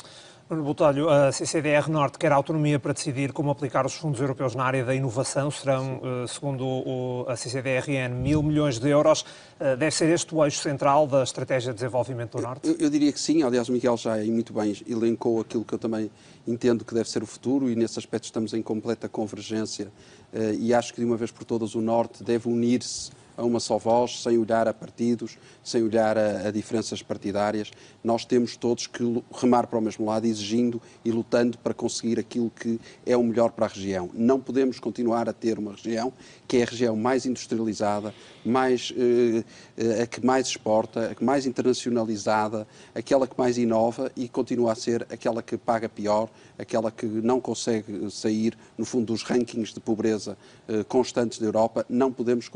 Nuno 0.51 0.63
Botelho, 0.63 1.11
a 1.11 1.31
CCDR 1.31 1.91
Norte 1.91 2.19
quer 2.19 2.33
autonomia 2.33 2.79
para 2.79 2.95
decidir 2.95 3.35
como 3.35 3.51
aplicar 3.51 3.85
os 3.85 3.93
fundos 3.93 4.19
europeus 4.19 4.55
na 4.55 4.65
área 4.65 4.83
da 4.83 4.95
inovação. 4.95 5.51
Serão. 5.51 6.01
Eh, 6.03 6.27
segundo 6.27 7.27
a 7.29 7.37
CCDRN, 7.37 8.15
mil 8.15 8.43
milhões 8.43 8.79
de 8.79 8.89
euros. 8.89 9.27
Eh, 9.61 9.77
deve 9.77 9.95
ser 9.95 10.09
este 10.09 10.35
o 10.35 10.43
eixo 10.43 10.61
central 10.61 11.07
da 11.07 11.23
estratégia 11.23 11.71
de 11.71 11.81
desenvolvimento 11.81 12.39
do 12.39 12.43
Norte? 12.43 12.67
Eu, 12.67 12.77
eu 12.79 12.89
diria 12.89 13.13
que 13.13 13.21
sim. 13.21 13.43
Aliás, 13.43 13.69
o 13.69 13.73
Miguel 13.73 13.99
já 13.99 14.17
muito 14.25 14.55
bem 14.55 14.75
elencou 14.89 15.39
aquilo 15.39 15.67
que 15.67 15.75
eu 15.75 15.79
também 15.79 16.11
entendo 16.47 16.83
que 16.83 16.95
deve 16.95 17.11
ser 17.11 17.23
o 17.23 17.27
futuro 17.27 17.69
e 17.69 17.77
nesse 17.77 17.99
aspecto 17.99 18.25
estamos 18.25 18.55
em 18.55 18.63
completa 18.63 19.07
convergência 19.07 19.93
eh, 20.33 20.55
e 20.59 20.73
acho 20.73 20.95
que 20.95 21.01
de 21.01 21.07
uma 21.07 21.19
vez 21.19 21.31
por 21.31 21.45
todas 21.45 21.75
o 21.75 21.83
Norte 21.83 22.25
deve 22.25 22.49
unir-se 22.49 23.11
a 23.39 23.45
uma 23.45 23.61
só 23.61 23.79
voz, 23.79 24.21
sem 24.21 24.37
olhar 24.37 24.67
a 24.67 24.75
partidos, 24.75 25.39
sem 25.63 25.83
olhar 25.83 26.19
a, 26.19 26.49
a, 26.49 26.51
diferenças 26.51 27.01
partidárias. 27.03 27.71
Nós 28.03 28.25
temos 28.25 28.57
todos 28.57 28.89
que 28.89 29.23
remar 29.33 29.69
para 29.69 29.79
o 29.79 29.81
mesmo 29.83 30.05
lado, 30.05 30.27
exigindo 30.27 30.83
e 31.05 31.13
lutando 31.13 31.57
para 31.59 31.73
conseguir 31.73 32.19
aquilo 32.19 32.51
que 32.51 32.81
é 33.07 33.17
o 33.17 33.23
melhor 33.23 33.53
para 33.53 33.67
a 33.67 33.69
região. 33.69 34.11
Não 34.13 34.41
podemos 34.41 34.81
continuar 34.81 35.29
a 35.29 35.33
ter 35.33 35.57
uma 35.57 35.71
região 35.71 36.13
que 36.49 36.57
é 36.57 36.63
a 36.63 36.67
região 36.67 36.97
mais 36.97 37.27
industrializada, 37.27 38.13
mais, 38.45 38.93
eh, 38.97 39.45
eh, 39.77 40.03
a 40.03 40.07
que 40.07 40.25
mais 40.25 40.49
exporta, 40.49 41.11
a 41.11 41.15
que 41.15 41.23
mais 41.23 41.47
internacionalizada, 41.47 42.67
aquela 42.95 43.29
que 43.29 43.35
mais 43.39 43.57
inova 43.57 44.11
e 44.17 44.29
continua 44.29 44.73
a 44.73 44.75
ser 44.75 45.07
aquela 45.11 45.43
que 45.43 45.57
paga 45.59 45.89
pior, 45.89 46.29
aquela 46.59 46.91
que 46.91 47.07
não 47.07 47.41
consegue 47.41 48.11
sair, 48.11 48.57
no 48.77 48.85
fundo, 48.85 49.07
dos 49.07 49.23
rankings 49.23 49.75
de 49.75 49.81
pobreza 49.81 50.37
eh, 50.67 50.83
constantes 50.85 51.39
da 51.39 51.47
Europa. 51.47 51.85
Não 51.89 52.11
podemos 52.11 52.51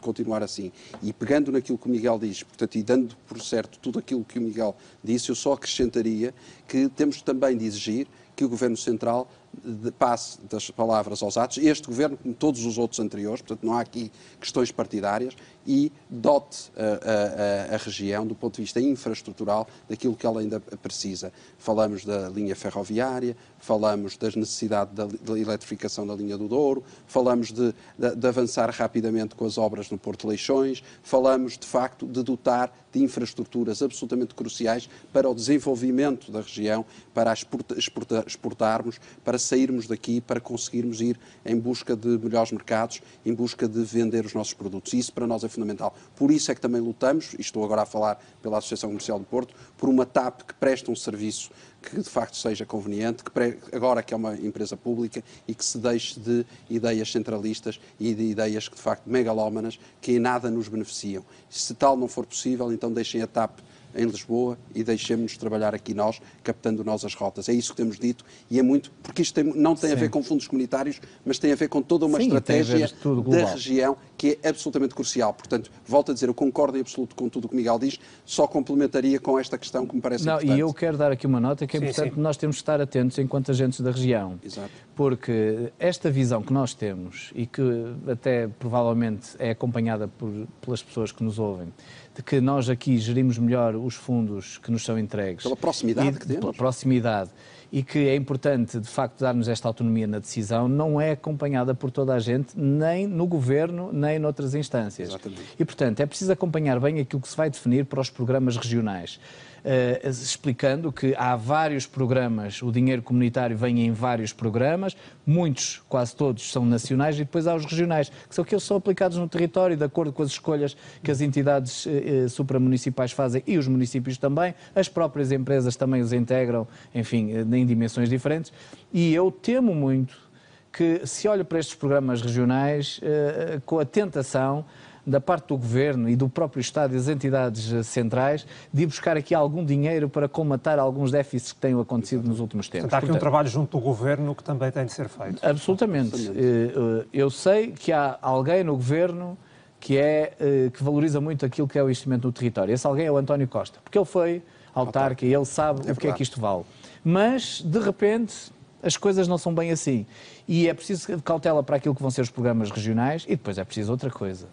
continuar 0.00 0.27
assim. 0.34 0.72
E 1.02 1.12
pegando 1.12 1.50
naquilo 1.52 1.78
que 1.78 1.86
o 1.86 1.90
Miguel 1.90 2.18
diz, 2.18 2.42
portanto, 2.42 2.76
e 2.76 2.82
dando 2.82 3.16
por 3.26 3.40
certo 3.40 3.78
tudo 3.78 3.98
aquilo 3.98 4.24
que 4.24 4.38
o 4.38 4.42
Miguel 4.42 4.76
disse, 5.02 5.30
eu 5.30 5.34
só 5.34 5.52
acrescentaria 5.52 6.34
que 6.66 6.88
temos 6.88 7.22
também 7.22 7.56
de 7.56 7.64
exigir 7.64 8.06
que 8.36 8.44
o 8.44 8.48
Governo 8.48 8.76
Central 8.76 9.28
de 9.64 9.90
passe 9.90 10.38
das 10.48 10.70
palavras 10.70 11.22
aos 11.22 11.36
atos, 11.36 11.58
este 11.58 11.86
governo, 11.88 12.16
como 12.16 12.34
todos 12.34 12.64
os 12.64 12.78
outros 12.78 13.00
anteriores, 13.00 13.42
portanto 13.42 13.66
não 13.66 13.74
há 13.74 13.80
aqui 13.80 14.10
questões 14.40 14.70
partidárias, 14.70 15.34
e 15.66 15.92
dote 16.08 16.70
a, 16.74 17.72
a, 17.72 17.74
a, 17.74 17.76
região 17.76 18.26
do 18.26 18.34
ponto 18.34 18.54
de 18.56 18.62
vista 18.62 18.80
infraestrutural 18.80 19.68
daquilo 19.86 20.16
que 20.16 20.24
ela 20.24 20.40
ainda 20.40 20.58
precisa. 20.58 21.30
Falamos 21.58 22.06
da 22.06 22.30
linha 22.30 22.56
ferroviária, 22.56 23.36
falamos 23.58 24.16
das 24.16 24.34
necessidades 24.34 24.94
da, 24.94 25.04
da 25.04 25.38
eletrificação 25.38 26.06
da 26.06 26.14
linha 26.14 26.38
do 26.38 26.48
Douro, 26.48 26.82
falamos 27.06 27.52
de, 27.52 27.74
de, 27.98 28.16
de, 28.16 28.26
avançar 28.26 28.70
rapidamente 28.70 29.34
com 29.34 29.44
as 29.44 29.58
obras 29.58 29.90
no 29.90 29.98
Porto 29.98 30.26
Leixões, 30.26 30.82
falamos 31.02 31.58
de 31.58 31.66
facto 31.66 32.06
de 32.06 32.22
dotar 32.22 32.72
de 32.90 33.02
infraestruturas 33.02 33.82
absolutamente 33.82 34.34
cruciais 34.34 34.88
para 35.12 35.28
o 35.28 35.34
desenvolvimento 35.34 36.32
da 36.32 36.40
região, 36.40 36.84
para 37.12 37.30
exporta, 37.32 37.78
exporta, 37.78 38.24
exportarmos, 38.26 38.98
para 39.22 39.37
sairmos 39.38 39.86
daqui, 39.86 40.20
para 40.20 40.40
conseguirmos 40.40 41.00
ir 41.00 41.18
em 41.44 41.58
busca 41.58 41.96
de 41.96 42.08
melhores 42.18 42.52
mercados, 42.52 43.00
em 43.24 43.32
busca 43.32 43.68
de 43.68 43.82
vender 43.84 44.24
os 44.24 44.34
nossos 44.34 44.54
produtos. 44.54 44.92
Isso 44.92 45.12
para 45.12 45.26
nós 45.26 45.44
é 45.44 45.48
fundamental. 45.48 45.94
Por 46.16 46.30
isso 46.30 46.50
é 46.50 46.54
que 46.54 46.60
também 46.60 46.80
lutamos, 46.80 47.34
e 47.34 47.40
estou 47.40 47.64
agora 47.64 47.82
a 47.82 47.86
falar 47.86 48.22
pela 48.42 48.58
Associação 48.58 48.90
Comercial 48.90 49.18
do 49.18 49.24
Porto, 49.24 49.54
por 49.76 49.88
uma 49.88 50.04
TAP 50.04 50.42
que 50.42 50.54
preste 50.54 50.90
um 50.90 50.96
serviço 50.96 51.50
que 51.80 51.96
de 51.96 52.08
facto 52.08 52.36
seja 52.36 52.66
conveniente, 52.66 53.22
que 53.22 53.76
agora 53.76 54.02
que 54.02 54.12
é 54.12 54.16
uma 54.16 54.34
empresa 54.34 54.76
pública 54.76 55.22
e 55.46 55.54
que 55.54 55.64
se 55.64 55.78
deixe 55.78 56.18
de 56.18 56.44
ideias 56.68 57.10
centralistas 57.10 57.80
e 58.00 58.14
de 58.14 58.24
ideias 58.24 58.68
que 58.68 58.74
de 58.74 58.82
facto 58.82 59.06
megalómanas 59.06 59.78
que 60.00 60.12
em 60.12 60.18
nada 60.18 60.50
nos 60.50 60.68
beneficiam. 60.68 61.24
Se 61.48 61.74
tal 61.74 61.96
não 61.96 62.08
for 62.08 62.26
possível, 62.26 62.72
então 62.72 62.92
deixem 62.92 63.22
a 63.22 63.26
TAP 63.26 63.60
em 63.98 64.06
Lisboa 64.06 64.56
e 64.74 64.84
deixemos 64.84 65.36
trabalhar 65.36 65.74
aqui 65.74 65.92
nós, 65.92 66.20
captando 66.42 66.84
nós 66.84 67.04
as 67.04 67.14
rotas. 67.14 67.48
É 67.48 67.52
isso 67.52 67.72
que 67.72 67.76
temos 67.76 67.98
dito 67.98 68.24
e 68.50 68.58
é 68.58 68.62
muito, 68.62 68.92
porque 69.02 69.22
isto 69.22 69.34
tem, 69.34 69.44
não 69.44 69.74
tem 69.74 69.90
Sim. 69.90 69.96
a 69.96 69.98
ver 69.98 70.10
com 70.10 70.22
fundos 70.22 70.46
comunitários, 70.46 71.00
mas 71.26 71.38
tem 71.38 71.52
a 71.52 71.56
ver 71.56 71.68
com 71.68 71.82
toda 71.82 72.06
uma 72.06 72.18
Sim, 72.18 72.24
estratégia 72.24 72.90
da 73.28 73.50
região 73.50 73.96
que 74.18 74.36
é 74.42 74.48
absolutamente 74.48 74.96
crucial. 74.96 75.32
Portanto, 75.32 75.70
volto 75.86 76.10
a 76.10 76.14
dizer, 76.14 76.28
eu 76.28 76.34
concordo 76.34 76.76
em 76.76 76.80
absoluto 76.80 77.14
com 77.14 77.28
tudo 77.28 77.44
o 77.44 77.48
que 77.48 77.54
o 77.54 77.56
Miguel 77.56 77.78
diz, 77.78 78.00
só 78.24 78.48
complementaria 78.48 79.20
com 79.20 79.38
esta 79.38 79.56
questão 79.56 79.86
que 79.86 79.94
me 79.94 80.02
parece 80.02 80.26
não, 80.26 80.34
importante. 80.34 80.58
E 80.58 80.60
eu 80.60 80.74
quero 80.74 80.98
dar 80.98 81.12
aqui 81.12 81.24
uma 81.24 81.40
nota 81.40 81.66
que 81.66 81.76
é 81.76 81.80
sim, 81.80 81.86
importante 81.86 82.14
sim. 82.16 82.20
nós 82.20 82.36
temos 82.36 82.56
que 82.56 82.62
estar 82.62 82.80
atentos 82.80 83.16
enquanto 83.18 83.52
agentes 83.52 83.80
da 83.80 83.92
região. 83.92 84.38
Exato. 84.44 84.70
Porque 84.96 85.72
esta 85.78 86.10
visão 86.10 86.42
que 86.42 86.52
nós 86.52 86.74
temos 86.74 87.30
e 87.32 87.46
que 87.46 87.62
até 88.10 88.48
provavelmente 88.48 89.28
é 89.38 89.50
acompanhada 89.50 90.08
por, 90.08 90.32
pelas 90.60 90.82
pessoas 90.82 91.12
que 91.12 91.22
nos 91.22 91.38
ouvem, 91.38 91.72
de 92.16 92.22
que 92.22 92.40
nós 92.40 92.68
aqui 92.68 92.98
gerimos 92.98 93.38
melhor 93.38 93.76
os 93.76 93.94
fundos 93.94 94.58
que 94.58 94.72
nos 94.72 94.84
são 94.84 94.98
entregues. 94.98 95.44
Pela 95.44 95.56
proximidade 95.56 96.08
e, 96.08 96.12
que 96.12 96.26
temos. 96.26 96.40
Pela 96.40 96.52
proximidade. 96.52 97.30
E 97.70 97.82
que 97.82 98.08
é 98.08 98.16
importante, 98.16 98.80
de 98.80 98.88
facto, 98.88 99.20
darmos 99.20 99.46
esta 99.46 99.68
autonomia 99.68 100.06
na 100.06 100.18
decisão, 100.18 100.68
não 100.68 101.00
é 101.00 101.10
acompanhada 101.10 101.74
por 101.74 101.90
toda 101.90 102.14
a 102.14 102.18
gente, 102.18 102.58
nem 102.58 103.06
no 103.06 103.26
governo, 103.26 103.90
nem 103.92 104.18
noutras 104.18 104.54
instâncias. 104.54 105.10
Exatamente. 105.10 105.42
E, 105.58 105.64
portanto, 105.64 106.00
é 106.00 106.06
preciso 106.06 106.32
acompanhar 106.32 106.80
bem 106.80 106.98
aquilo 107.00 107.20
que 107.20 107.28
se 107.28 107.36
vai 107.36 107.50
definir 107.50 107.84
para 107.84 108.00
os 108.00 108.08
programas 108.08 108.56
regionais. 108.56 109.20
Uh, 109.58 110.08
explicando 110.08 110.92
que 110.92 111.14
há 111.16 111.34
vários 111.36 111.86
programas, 111.86 112.62
o 112.62 112.70
dinheiro 112.70 113.02
comunitário 113.02 113.56
vem 113.56 113.86
em 113.86 113.92
vários 113.92 114.32
programas, 114.32 114.96
muitos, 115.26 115.82
quase 115.88 116.14
todos, 116.14 116.50
são 116.50 116.64
nacionais 116.64 117.16
e 117.16 117.18
depois 117.20 117.46
há 117.46 117.54
os 117.54 117.64
regionais, 117.64 118.08
que 118.08 118.34
são 118.34 118.42
aqueles 118.44 118.62
que 118.62 118.68
são 118.68 118.76
aplicados 118.76 119.18
no 119.18 119.28
território, 119.28 119.76
de 119.76 119.84
acordo 119.84 120.12
com 120.12 120.22
as 120.22 120.30
escolhas 120.30 120.76
que 121.02 121.10
as 121.10 121.20
entidades 121.20 121.86
uh, 121.86 122.28
supramunicipais 122.28 123.12
fazem 123.12 123.42
e 123.46 123.58
os 123.58 123.66
municípios 123.66 124.16
também, 124.16 124.54
as 124.74 124.88
próprias 124.88 125.32
empresas 125.32 125.76
também 125.76 126.00
os 126.00 126.12
integram, 126.12 126.66
enfim, 126.94 127.30
em 127.52 127.66
dimensões 127.66 128.08
diferentes. 128.08 128.52
E 128.92 129.12
eu 129.12 129.30
temo 129.30 129.74
muito 129.74 130.28
que 130.72 131.06
se 131.06 131.26
olhe 131.26 131.42
para 131.42 131.58
estes 131.58 131.74
programas 131.74 132.22
regionais 132.22 132.98
uh, 132.98 133.60
com 133.62 133.78
a 133.78 133.84
tentação 133.84 134.64
da 135.08 135.20
parte 135.20 135.48
do 135.48 135.56
Governo 135.56 136.08
e 136.08 136.14
do 136.14 136.28
próprio 136.28 136.60
Estado 136.60 136.94
e 136.94 136.96
das 136.98 137.08
entidades 137.08 137.72
eh, 137.72 137.82
centrais 137.82 138.46
de 138.72 138.82
ir 138.82 138.86
buscar 138.86 139.16
aqui 139.16 139.34
algum 139.34 139.64
dinheiro 139.64 140.08
para 140.08 140.28
colmatar 140.28 140.78
alguns 140.78 141.10
déficits 141.10 141.52
que 141.52 141.60
têm 141.60 141.78
acontecido 141.80 142.28
nos 142.28 142.40
últimos 142.40 142.68
tempos. 142.68 142.90
Portanto, 142.90 143.02
há 143.02 143.06
aqui 143.06 143.16
um 143.16 143.18
trabalho 143.18 143.48
junto 143.48 143.78
do 143.78 143.82
Governo 143.82 144.34
que 144.34 144.44
também 144.44 144.70
tem 144.70 144.84
de 144.84 144.92
ser 144.92 145.08
feito. 145.08 145.44
Absolutamente. 145.44 146.28
Eh, 146.28 146.32
eh, 146.34 147.06
eu 147.12 147.30
sei 147.30 147.72
que 147.72 147.90
há 147.90 148.18
alguém 148.20 148.62
no 148.62 148.74
Governo 148.74 149.38
que, 149.80 149.96
é, 149.96 150.32
que 150.72 150.82
valoriza 150.82 151.20
muito 151.20 151.46
aquilo 151.46 151.68
que 151.68 151.78
é 151.78 151.82
o 151.82 151.86
investimento 151.86 152.26
no 152.26 152.32
território. 152.32 152.74
Esse 152.74 152.84
alguém 152.84 153.06
é 153.06 153.12
o 153.12 153.16
António 153.16 153.46
Costa, 153.46 153.78
porque 153.82 153.96
ele 153.96 154.04
foi 154.04 154.42
autarca 154.74 155.24
e 155.24 155.32
ele 155.32 155.44
sabe 155.44 155.88
é 155.88 155.92
o 155.92 155.96
que 155.96 156.08
é 156.08 156.12
que 156.12 156.20
isto 156.20 156.40
vale. 156.40 156.64
Mas, 157.04 157.62
de 157.64 157.78
repente, 157.78 158.52
as 158.82 158.96
coisas 158.96 159.28
não 159.28 159.38
são 159.38 159.54
bem 159.54 159.70
assim. 159.70 160.04
E 160.48 160.66
é 160.68 160.74
preciso 160.74 161.22
cautela 161.22 161.62
para 161.62 161.76
aquilo 161.76 161.94
que 161.94 162.02
vão 162.02 162.10
ser 162.10 162.22
os 162.22 162.30
programas 162.30 162.72
regionais 162.72 163.24
e 163.28 163.36
depois 163.36 163.56
é 163.56 163.62
preciso 163.62 163.92
outra 163.92 164.10
coisa 164.10 164.48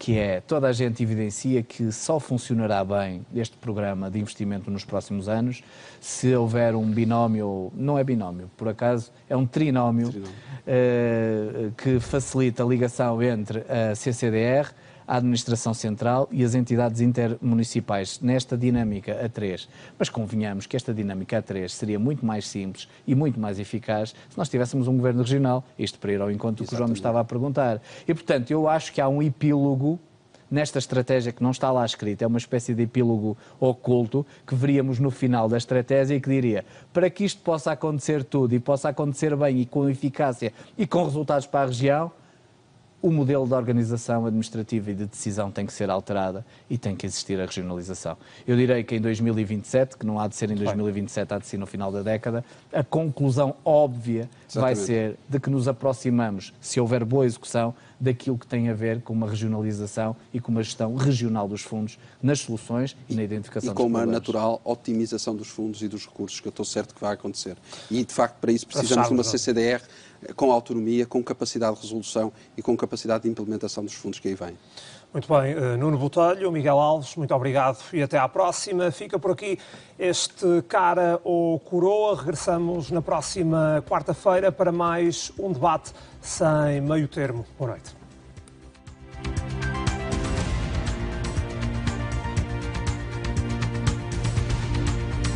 que 0.00 0.18
é 0.18 0.40
toda 0.40 0.66
a 0.66 0.72
gente 0.72 1.02
evidencia 1.02 1.62
que 1.62 1.92
só 1.92 2.18
funcionará 2.18 2.82
bem 2.82 3.20
este 3.34 3.54
programa 3.58 4.10
de 4.10 4.18
investimento 4.18 4.70
nos 4.70 4.82
próximos 4.82 5.28
anos 5.28 5.62
se 6.00 6.34
houver 6.34 6.74
um 6.74 6.90
binómio, 6.90 7.70
não 7.74 7.98
é 7.98 8.02
binómio, 8.02 8.50
por 8.56 8.66
acaso, 8.66 9.12
é 9.28 9.36
um 9.36 9.46
trinómio, 9.46 10.08
trinómio. 10.08 10.34
Uh, 10.66 11.72
que 11.72 12.00
facilita 12.00 12.64
a 12.64 12.66
ligação 12.66 13.22
entre 13.22 13.62
a 13.68 13.94
CCDR, 13.94 14.70
a 15.10 15.16
Administração 15.16 15.74
Central 15.74 16.28
e 16.30 16.44
as 16.44 16.54
entidades 16.54 17.00
intermunicipais 17.00 18.20
nesta 18.20 18.56
dinâmica 18.56 19.24
a 19.24 19.28
três. 19.28 19.68
Mas 19.98 20.08
convenhamos 20.08 20.68
que 20.68 20.76
esta 20.76 20.94
dinâmica 20.94 21.38
a 21.38 21.42
três 21.42 21.74
seria 21.74 21.98
muito 21.98 22.24
mais 22.24 22.46
simples 22.46 22.88
e 23.04 23.12
muito 23.12 23.40
mais 23.40 23.58
eficaz 23.58 24.10
se 24.10 24.38
nós 24.38 24.48
tivéssemos 24.48 24.86
um 24.86 24.96
governo 24.96 25.22
regional, 25.22 25.64
isto 25.76 25.98
para 25.98 26.12
ir 26.12 26.20
ao 26.20 26.30
encontro 26.30 26.64
que 26.64 26.72
o 26.72 26.76
João 26.76 26.88
me 26.88 26.94
estava 26.94 27.18
a 27.18 27.24
perguntar. 27.24 27.82
E, 28.06 28.14
portanto, 28.14 28.52
eu 28.52 28.68
acho 28.68 28.92
que 28.92 29.00
há 29.00 29.08
um 29.08 29.20
epílogo 29.20 29.98
nesta 30.48 30.78
estratégia 30.78 31.32
que 31.32 31.42
não 31.42 31.50
está 31.50 31.72
lá 31.72 31.84
escrita, 31.84 32.22
é 32.22 32.28
uma 32.28 32.38
espécie 32.38 32.72
de 32.72 32.84
epílogo 32.84 33.36
oculto 33.58 34.24
que 34.46 34.54
veríamos 34.54 35.00
no 35.00 35.10
final 35.10 35.48
da 35.48 35.56
estratégia 35.56 36.14
e 36.14 36.20
que 36.20 36.30
diria: 36.30 36.64
para 36.92 37.10
que 37.10 37.24
isto 37.24 37.42
possa 37.42 37.72
acontecer 37.72 38.22
tudo 38.22 38.54
e 38.54 38.60
possa 38.60 38.90
acontecer 38.90 39.34
bem 39.34 39.60
e 39.60 39.66
com 39.66 39.88
eficácia 39.88 40.52
e 40.78 40.86
com 40.86 41.02
resultados 41.02 41.48
para 41.48 41.62
a 41.62 41.66
região, 41.66 42.12
o 43.02 43.10
modelo 43.10 43.46
de 43.46 43.54
organização 43.54 44.26
administrativa 44.26 44.90
e 44.90 44.94
de 44.94 45.06
decisão 45.06 45.50
tem 45.50 45.64
que 45.64 45.72
ser 45.72 45.88
alterada 45.90 46.44
e 46.68 46.76
tem 46.76 46.94
que 46.94 47.06
existir 47.06 47.40
a 47.40 47.46
regionalização. 47.46 48.16
Eu 48.46 48.56
direi 48.56 48.84
que 48.84 48.94
em 48.94 49.00
2027, 49.00 49.96
que 49.96 50.04
não 50.04 50.20
há 50.20 50.28
de 50.28 50.36
ser 50.36 50.50
em 50.50 50.54
2027, 50.54 51.34
há 51.34 51.38
de 51.38 51.46
ser 51.46 51.58
no 51.58 51.66
final 51.66 51.90
da 51.90 52.02
década, 52.02 52.44
a 52.72 52.84
conclusão 52.84 53.54
óbvia 53.64 54.28
Exatamente. 54.48 54.60
vai 54.60 54.74
ser 54.74 55.16
de 55.28 55.40
que 55.40 55.48
nos 55.48 55.66
aproximamos, 55.66 56.52
se 56.60 56.78
houver 56.78 57.04
boa 57.04 57.24
execução, 57.24 57.74
daquilo 57.98 58.38
que 58.38 58.46
tem 58.46 58.70
a 58.70 58.74
ver 58.74 59.02
com 59.02 59.12
uma 59.12 59.28
regionalização 59.28 60.16
e 60.32 60.40
com 60.40 60.50
uma 60.50 60.62
gestão 60.62 60.94
regional 60.94 61.46
dos 61.46 61.60
fundos 61.60 61.98
nas 62.22 62.40
soluções 62.40 62.96
e, 63.08 63.12
e 63.12 63.16
na 63.16 63.22
identificação 63.22 63.72
e 63.72 63.74
com 63.74 63.84
uma 63.84 64.06
natural 64.06 64.60
otimização 64.64 65.36
dos 65.36 65.48
fundos 65.48 65.82
e 65.82 65.88
dos 65.88 66.06
recursos, 66.06 66.40
que 66.40 66.48
eu 66.48 66.50
estou 66.50 66.64
certo 66.64 66.94
que 66.94 67.00
vai 67.00 67.12
acontecer. 67.12 67.56
E, 67.90 68.02
de 68.02 68.12
facto, 68.12 68.36
para 68.40 68.52
isso 68.52 68.66
precisamos 68.66 69.08
de 69.08 69.14
uma 69.14 69.22
CCDR 69.22 69.82
com 70.36 70.52
autonomia, 70.52 71.06
com 71.06 71.22
capacidade 71.22 71.76
de 71.76 71.82
resolução 71.82 72.32
e 72.56 72.62
com 72.62 72.76
capacidade 72.76 73.24
de 73.24 73.30
implementação 73.30 73.84
dos 73.84 73.94
fundos 73.94 74.18
que 74.18 74.28
aí 74.28 74.34
vêm. 74.34 74.56
Muito 75.12 75.28
bem, 75.28 75.52
eh, 75.52 75.76
Nuno 75.76 75.98
Botelho, 75.98 76.52
Miguel 76.52 76.78
Alves, 76.78 77.16
muito 77.16 77.34
obrigado 77.34 77.78
e 77.92 78.00
até 78.00 78.16
à 78.16 78.28
próxima. 78.28 78.92
Fica 78.92 79.18
por 79.18 79.32
aqui 79.32 79.58
este 79.98 80.62
cara 80.68 81.20
ou 81.24 81.58
coroa. 81.58 82.16
Regressamos 82.16 82.92
na 82.92 83.02
próxima 83.02 83.84
quarta-feira 83.88 84.52
para 84.52 84.70
mais 84.70 85.32
um 85.36 85.52
debate 85.52 85.92
sem 86.20 86.80
meio 86.80 87.08
termo. 87.08 87.44
Boa 87.58 87.72
noite. 87.72 87.99